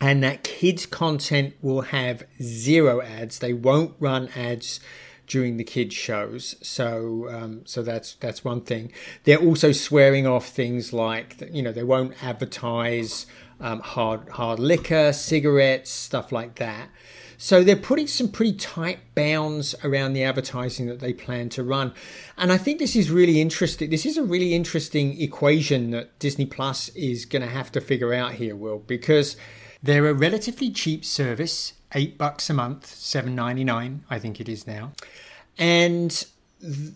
and 0.01 0.23
that 0.23 0.43
kids 0.43 0.87
content 0.87 1.53
will 1.61 1.81
have 1.81 2.23
zero 2.41 3.01
ads. 3.01 3.39
They 3.39 3.53
won't 3.53 3.93
run 3.99 4.29
ads 4.35 4.79
during 5.27 5.57
the 5.57 5.63
kids 5.63 5.93
shows. 5.93 6.55
So 6.61 7.27
um, 7.29 7.61
so 7.65 7.83
that's 7.83 8.15
that's 8.15 8.43
one 8.43 8.61
thing. 8.61 8.91
They're 9.23 9.37
also 9.37 9.71
swearing 9.71 10.25
off 10.25 10.47
things 10.47 10.91
like 10.91 11.41
you 11.51 11.61
know 11.61 11.71
they 11.71 11.83
won't 11.83 12.21
advertise 12.23 13.27
um, 13.59 13.79
hard 13.81 14.27
hard 14.29 14.59
liquor, 14.59 15.13
cigarettes, 15.13 15.91
stuff 15.91 16.31
like 16.31 16.55
that. 16.55 16.89
So 17.43 17.63
they're 17.63 17.75
putting 17.75 18.05
some 18.05 18.29
pretty 18.29 18.53
tight 18.53 18.99
bounds 19.15 19.73
around 19.83 20.13
the 20.13 20.23
advertising 20.23 20.85
that 20.85 20.99
they 20.99 21.11
plan 21.11 21.49
to 21.49 21.63
run. 21.63 21.91
And 22.37 22.51
I 22.51 22.59
think 22.59 22.77
this 22.77 22.95
is 22.95 23.09
really 23.09 23.41
interesting. 23.41 23.89
This 23.89 24.05
is 24.05 24.15
a 24.15 24.21
really 24.23 24.53
interesting 24.53 25.19
equation 25.19 25.89
that 25.89 26.19
Disney 26.19 26.45
Plus 26.45 26.89
is 26.89 27.25
going 27.25 27.41
to 27.41 27.47
have 27.47 27.71
to 27.71 27.81
figure 27.81 28.13
out 28.13 28.33
here, 28.33 28.55
Will, 28.55 28.77
because 28.77 29.37
they're 29.81 30.05
a 30.05 30.13
relatively 30.13 30.69
cheap 30.69 31.03
service, 31.03 31.73
eight 31.95 32.15
bucks 32.15 32.47
a 32.51 32.53
month, 32.53 32.85
seven 32.85 33.33
ninety 33.33 33.63
nine, 33.63 34.03
I 34.07 34.19
think 34.19 34.39
it 34.39 34.47
is 34.47 34.67
now, 34.67 34.91
and 35.57 36.27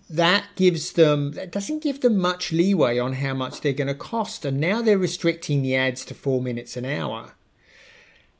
that 0.07 0.43
gives 0.55 0.93
them 0.93 1.31
that 1.31 1.51
doesn't 1.51 1.81
give 1.81 2.01
them 2.01 2.19
much 2.19 2.51
leeway 2.51 2.99
on 2.99 3.13
how 3.13 3.33
much 3.33 3.61
they're 3.61 3.73
going 3.73 3.87
to 3.87 3.95
cost. 3.95 4.45
And 4.45 4.59
now 4.59 4.83
they're 4.83 4.95
restricting 4.99 5.63
the 5.63 5.75
ads 5.75 6.05
to 6.05 6.13
four 6.13 6.39
minutes 6.39 6.77
an 6.77 6.85
hour. 6.85 7.31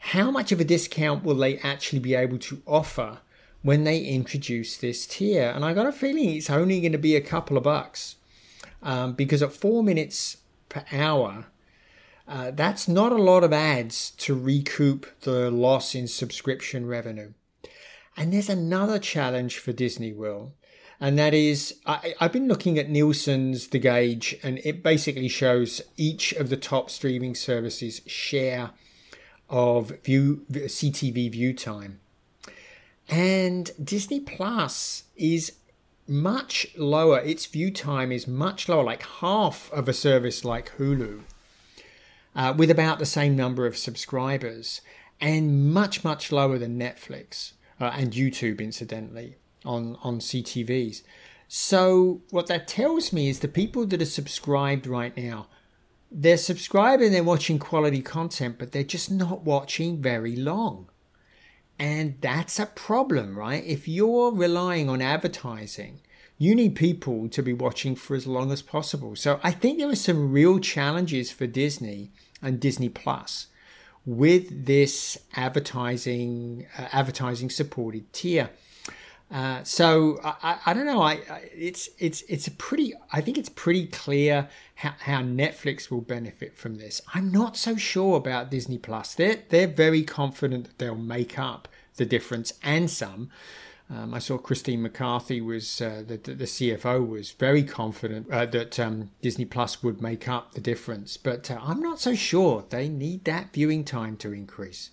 How 0.09 0.31
much 0.31 0.51
of 0.51 0.59
a 0.59 0.65
discount 0.65 1.23
will 1.23 1.35
they 1.35 1.57
actually 1.59 1.99
be 1.99 2.15
able 2.15 2.37
to 2.39 2.61
offer 2.65 3.19
when 3.65 3.83
they 3.83 4.01
introduce 4.01 4.77
this 4.77 5.07
tier. 5.07 5.49
And 5.49 5.65
I 5.65 5.73
got 5.73 5.87
a 5.87 5.91
feeling 5.91 6.29
it's 6.29 6.51
only 6.51 6.79
going 6.81 6.91
to 6.91 6.99
be 6.99 7.15
a 7.15 7.21
couple 7.21 7.57
of 7.57 7.63
bucks 7.63 8.17
um, 8.83 9.13
because 9.13 9.41
at 9.41 9.53
four 9.53 9.81
minutes 9.81 10.37
per 10.69 10.85
hour, 10.91 11.47
uh, 12.27 12.51
that's 12.51 12.87
not 12.87 13.11
a 13.11 13.15
lot 13.15 13.43
of 13.43 13.51
ads 13.51 14.11
to 14.11 14.35
recoup 14.35 15.07
the 15.21 15.49
loss 15.49 15.95
in 15.95 16.07
subscription 16.07 16.85
revenue. 16.85 17.33
And 18.15 18.31
there's 18.31 18.49
another 18.49 18.99
challenge 18.99 19.57
for 19.57 19.73
Disney 19.73 20.13
Will, 20.13 20.53
and 21.01 21.17
that 21.17 21.33
is 21.33 21.79
I, 21.87 22.13
have 22.19 22.31
been 22.31 22.47
looking 22.47 22.77
at 22.77 22.87
Nielsen's 22.87 23.69
The 23.69 23.79
Gauge, 23.79 24.37
and 24.43 24.59
it 24.59 24.83
basically 24.83 25.27
shows 25.27 25.81
each 25.97 26.33
of 26.33 26.49
the 26.49 26.57
top 26.57 26.91
streaming 26.91 27.33
services 27.33 28.01
share 28.05 28.69
of 29.49 29.99
view 30.03 30.45
CTV 30.51 31.31
view 31.31 31.53
time. 31.53 31.99
And 33.07 33.71
Disney 33.83 34.19
Plus 34.19 35.03
is 35.15 35.53
much 36.07 36.67
lower. 36.75 37.19
Its 37.19 37.45
view 37.45 37.71
time 37.71 38.11
is 38.11 38.27
much 38.27 38.67
lower, 38.67 38.83
like 38.83 39.03
half 39.03 39.71
of 39.71 39.87
a 39.87 39.93
service 39.93 40.43
like 40.43 40.75
Hulu, 40.77 41.21
uh, 42.35 42.53
with 42.57 42.71
about 42.71 42.99
the 42.99 43.05
same 43.05 43.35
number 43.35 43.65
of 43.65 43.77
subscribers, 43.77 44.81
and 45.21 45.71
much, 45.73 46.03
much 46.03 46.31
lower 46.31 46.57
than 46.57 46.79
Netflix 46.79 47.53
uh, 47.79 47.91
and 47.93 48.11
YouTube, 48.13 48.59
incidentally, 48.59 49.35
on, 49.63 49.97
on 50.03 50.19
CTVs. 50.19 51.03
So, 51.47 52.21
what 52.31 52.47
that 52.47 52.67
tells 52.67 53.13
me 53.13 53.29
is 53.29 53.39
the 53.39 53.47
people 53.47 53.85
that 53.85 54.01
are 54.01 54.05
subscribed 54.05 54.87
right 54.87 55.15
now, 55.15 55.47
they're 56.17 56.37
subscribed 56.37 57.03
and 57.03 57.13
they're 57.13 57.23
watching 57.23 57.59
quality 57.59 58.01
content, 58.01 58.55
but 58.57 58.71
they're 58.71 58.83
just 58.83 59.11
not 59.11 59.43
watching 59.43 60.01
very 60.01 60.35
long. 60.35 60.87
And 61.77 62.15
that's 62.21 62.57
a 62.57 62.67
problem, 62.67 63.37
right? 63.37 63.63
If 63.65 63.85
you're 63.85 64.31
relying 64.31 64.89
on 64.89 65.01
advertising, 65.01 65.99
you 66.37 66.55
need 66.55 66.75
people 66.75 67.27
to 67.27 67.43
be 67.43 67.51
watching 67.51 67.97
for 67.97 68.15
as 68.15 68.25
long 68.25 68.49
as 68.53 68.61
possible. 68.61 69.17
So 69.17 69.41
I 69.43 69.51
think 69.51 69.77
there 69.77 69.89
are 69.89 69.95
some 69.95 70.31
real 70.31 70.59
challenges 70.59 71.31
for 71.31 71.47
Disney 71.47 72.11
and 72.41 72.61
Disney 72.61 72.87
Plus 72.87 73.47
with 74.05 74.65
this 74.65 75.17
advertising 75.35 76.65
uh, 76.77 76.87
advertising 76.93 77.49
supported 77.49 78.13
tier. 78.13 78.51
Uh, 79.31 79.63
so 79.63 80.19
I, 80.23 80.59
I, 80.67 80.73
don't 80.73 80.85
know. 80.85 81.01
I, 81.01 81.13
I, 81.13 81.49
it's 81.53 81.89
it's 81.97 82.21
it's 82.23 82.47
a 82.47 82.51
pretty. 82.51 82.93
I 83.11 83.21
think 83.21 83.37
it's 83.37 83.49
pretty 83.49 83.87
clear 83.87 84.49
how, 84.75 84.93
how 84.99 85.21
Netflix 85.21 85.89
will 85.89 86.01
benefit 86.01 86.55
from 86.55 86.75
this. 86.75 87.01
I'm 87.13 87.31
not 87.31 87.57
so 87.57 87.75
sure 87.75 88.17
about 88.17 88.51
Disney 88.51 88.77
Plus. 88.77 89.15
They're 89.15 89.39
they're 89.49 89.67
very 89.67 90.03
confident 90.03 90.65
that 90.65 90.77
they'll 90.77 90.95
make 90.95 91.39
up 91.39 91.67
the 91.95 92.05
difference 92.05 92.53
and 92.61 92.89
some. 92.89 93.29
Um, 93.89 94.15
I 94.15 94.19
saw 94.19 94.37
Christine 94.37 94.81
McCarthy 94.81 95.41
was 95.41 95.79
uh, 95.79 96.03
the, 96.05 96.17
the 96.17 96.45
CFO 96.45 97.07
was 97.07 97.31
very 97.31 97.63
confident 97.63 98.27
uh, 98.31 98.47
that 98.47 98.79
um, 98.79 99.11
Disney 99.21 99.45
Plus 99.45 99.83
would 99.83 100.01
make 100.01 100.27
up 100.27 100.53
the 100.53 100.61
difference, 100.61 101.17
but 101.17 101.51
uh, 101.51 101.59
I'm 101.61 101.81
not 101.81 101.99
so 101.99 102.15
sure. 102.15 102.65
They 102.67 102.89
need 102.89 103.25
that 103.25 103.53
viewing 103.53 103.83
time 103.83 104.17
to 104.17 104.33
increase. 104.33 104.89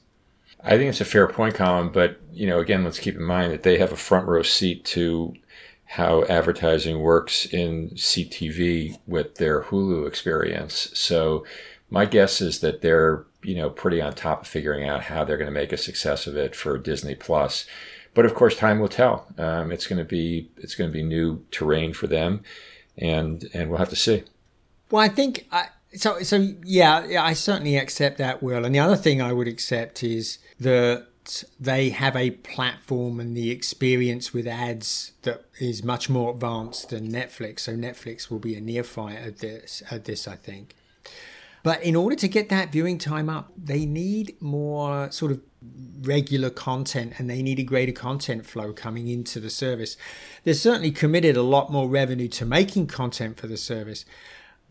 I 0.65 0.77
think 0.77 0.89
it's 0.91 1.01
a 1.01 1.07
fair 1.07 1.27
point, 1.27 1.55
Colin. 1.55 1.91
But 1.91 2.21
you 2.33 2.47
know, 2.47 2.61
again, 2.61 2.85
let's 2.85 2.99
keep 2.99 3.17
in 3.17 3.23
mind 3.23 3.53
that 3.53 3.63
they 3.63 3.79
have 3.79 3.93
a 3.93 3.97
front 3.97 4.27
row 4.27 4.43
seat 4.43 4.85
to 4.87 5.35
how 5.85 6.25
advertising 6.25 7.01
works 7.01 7.45
in 7.47 7.91
CTV 7.91 8.99
with 9.07 9.35
their 9.35 9.65
Hulu 9.65 10.07
experience. 10.07 10.91
So 10.95 11.45
my 11.91 12.07
guess 12.07 12.41
is 12.41 12.61
that 12.61 12.81
they're 12.81 13.27
you 13.43 13.55
know 13.55 13.71
pretty 13.71 14.01
on 14.01 14.15
top 14.15 14.43
of 14.43 14.49
figuring 14.49 14.89
out 14.89 15.03
how 15.05 15.25
they're 15.25 15.37
going 15.37 15.47
to 15.47 15.53
make 15.53 15.73
a 15.73 15.77
success 15.77 16.27
of 16.27 16.37
it 16.37 16.55
for 16.55 16.79
Disney 16.79 17.15
Plus. 17.15 17.67
But 18.15 18.27
of 18.27 18.35
course, 18.35 18.57
time 18.57 18.79
will 18.79 18.89
tell. 18.89 19.27
Um, 19.39 19.73
it's 19.73 19.87
going 19.87 19.99
to 19.99 20.05
be 20.05 20.51
it's 20.59 20.75
going 20.75 20.91
to 20.91 20.95
be 20.95 21.03
new 21.03 21.45
terrain 21.51 21.93
for 21.93 22.07
them, 22.07 22.43
and 22.97 23.49
and 23.53 23.69
we'll 23.69 23.79
have 23.79 23.91
to 23.91 23.97
see. 23.97 24.25
Well, 24.91 25.03
I 25.03 25.09
think 25.09 25.47
I, 25.51 25.69
so. 25.95 26.21
So 26.23 26.55
yeah, 26.65 27.23
I 27.23 27.33
certainly 27.33 27.77
accept 27.77 28.19
that, 28.19 28.43
Will. 28.43 28.65
And 28.65 28.75
the 28.75 28.81
other 28.81 28.97
thing 28.97 29.21
I 29.21 29.33
would 29.33 29.49
accept 29.49 30.03
is 30.03 30.39
that 30.59 31.07
they 31.61 31.91
have 31.91 32.17
a 32.17 32.31
platform 32.31 33.21
and 33.21 33.37
the 33.37 33.51
experience 33.51 34.33
with 34.33 34.47
ads 34.47 35.13
that 35.23 35.45
is 35.61 35.85
much 35.85 36.11
more 36.11 36.33
advanced 36.33 36.91
than 36.91 37.11
Netflix. 37.11 37.61
So 37.61 37.75
Netflix 37.75 38.31
will 38.31 38.41
be 38.41 38.55
a 38.57 38.61
neophyte 38.61 39.19
at 39.19 39.39
this. 39.39 39.83
At 39.91 40.05
this, 40.05 40.27
I 40.27 40.37
think. 40.37 40.75
But 41.63 41.83
in 41.85 41.95
order 41.95 42.17
to 42.17 42.29
get 42.29 42.49
that 42.49 42.73
viewing 42.73 42.99
time 42.99 43.29
up, 43.29 43.53
they 43.57 43.87
need 43.87 44.37
more 44.41 45.11
sort 45.13 45.31
of 45.31 45.41
regular 46.01 46.51
content 46.51 47.15
and 47.19 47.31
they 47.31 47.41
need 47.41 47.61
a 47.61 47.63
greater 47.63 47.93
content 47.93 48.45
flow 48.45 48.73
coming 48.73 49.07
into 49.07 49.39
the 49.39 49.51
service. 49.51 49.97
They're 50.43 50.55
certainly 50.55 50.91
committed 50.91 51.37
a 51.37 51.43
lot 51.43 51.71
more 51.71 51.89
revenue 51.89 52.27
to 52.29 52.45
making 52.45 52.89
content 52.89 53.37
for 53.37 53.47
the 53.47 53.57
service, 53.57 54.05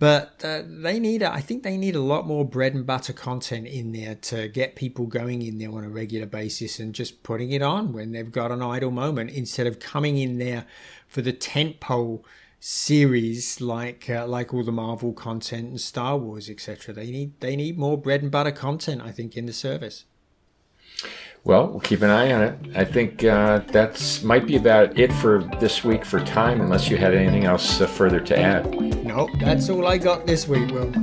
but 0.02 0.42
uh, 0.44 0.64
they 0.66 1.00
need, 1.00 1.22
I 1.22 1.42
think 1.42 1.62
they 1.62 1.78
need 1.78 1.96
a 1.96 2.02
lot 2.02 2.26
more 2.26 2.44
bread 2.44 2.74
and 2.74 2.88
butter 2.88 3.14
content 3.14 3.68
in 3.68 3.92
there 3.92 4.16
to 4.16 4.48
get 4.48 4.76
people 4.76 5.06
going 5.06 5.44
in 5.44 5.60
there 5.60 5.72
on 5.72 5.84
a 5.84 5.90
regular 5.90 6.26
basis 6.26 6.80
and 6.80 6.96
just 6.96 7.22
putting 7.22 7.52
it 7.52 7.62
on 7.62 7.94
when 7.94 8.12
they've 8.12 8.32
got 8.32 8.52
an 8.52 8.64
idle 8.64 8.90
moment 8.90 9.30
instead 9.30 9.68
of 9.68 9.78
coming 9.78 10.18
in 10.18 10.40
there 10.40 10.66
for 11.08 11.22
the 11.22 11.32
tentpole 11.32 12.24
series 12.60 13.62
like 13.62 14.10
uh, 14.10 14.26
like 14.26 14.56
all 14.56 14.64
the 14.64 14.72
Marvel 14.72 15.14
content 15.14 15.70
and 15.70 15.80
Star 15.80 16.18
Wars 16.18 16.50
etc. 16.50 16.96
They 16.96 17.12
need 17.12 17.40
they 17.40 17.56
need 17.56 17.78
more 17.78 17.96
bread 17.96 18.24
and 18.24 18.32
butter 18.32 18.52
content 18.52 19.04
I 19.04 19.12
think 19.12 19.38
in 19.38 19.46
the 19.46 19.54
service. 19.54 20.06
Well, 21.44 21.70
we'll 21.70 21.80
keep 21.80 22.04
an 22.04 22.12
eye 22.12 22.32
on 22.34 22.44
it. 22.44 22.56
I 22.76 22.86
think 22.86 23.24
uh, 23.24 23.62
that's 23.68 24.22
might 24.22 24.46
be 24.46 24.58
about 24.58 25.00
it 25.00 25.12
for 25.12 25.40
this 25.60 25.84
week 25.84 26.06
for 26.06 26.20
time, 26.24 26.62
unless 26.62 26.88
you 26.88 26.98
had 26.98 27.16
anything 27.16 27.46
else 27.46 27.82
uh, 27.82 27.88
further 27.88 28.20
to 28.20 28.40
add. 28.40 28.70
Nope, 29.04 29.32
that's 29.40 29.68
all 29.68 29.88
I 29.88 29.98
got 29.98 30.28
this 30.28 30.48
week, 30.48 30.70
Will. 30.70 30.94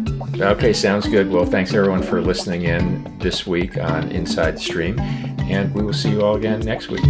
Okay, 0.40 0.72
sounds 0.72 1.08
good. 1.08 1.28
Well, 1.28 1.44
thanks 1.44 1.74
everyone 1.74 2.04
for 2.04 2.20
listening 2.20 2.62
in 2.62 3.18
this 3.18 3.48
week 3.48 3.78
on 3.78 4.12
Inside 4.12 4.54
the 4.54 4.60
Stream, 4.60 5.00
and 5.00 5.74
we 5.74 5.82
will 5.82 5.92
see 5.92 6.10
you 6.10 6.22
all 6.22 6.36
again 6.36 6.60
next 6.60 6.88
week. 6.88 7.04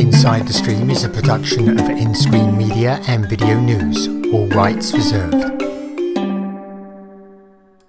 Inside 0.00 0.48
the 0.48 0.52
Stream 0.52 0.90
is 0.90 1.04
a 1.04 1.08
production 1.08 1.78
of 1.78 1.86
nScreenMedia 1.86 3.08
and 3.08 3.26
VideoNuze, 3.26 4.34
all 4.34 4.48
rights 4.48 4.92
reserved. 4.92 5.61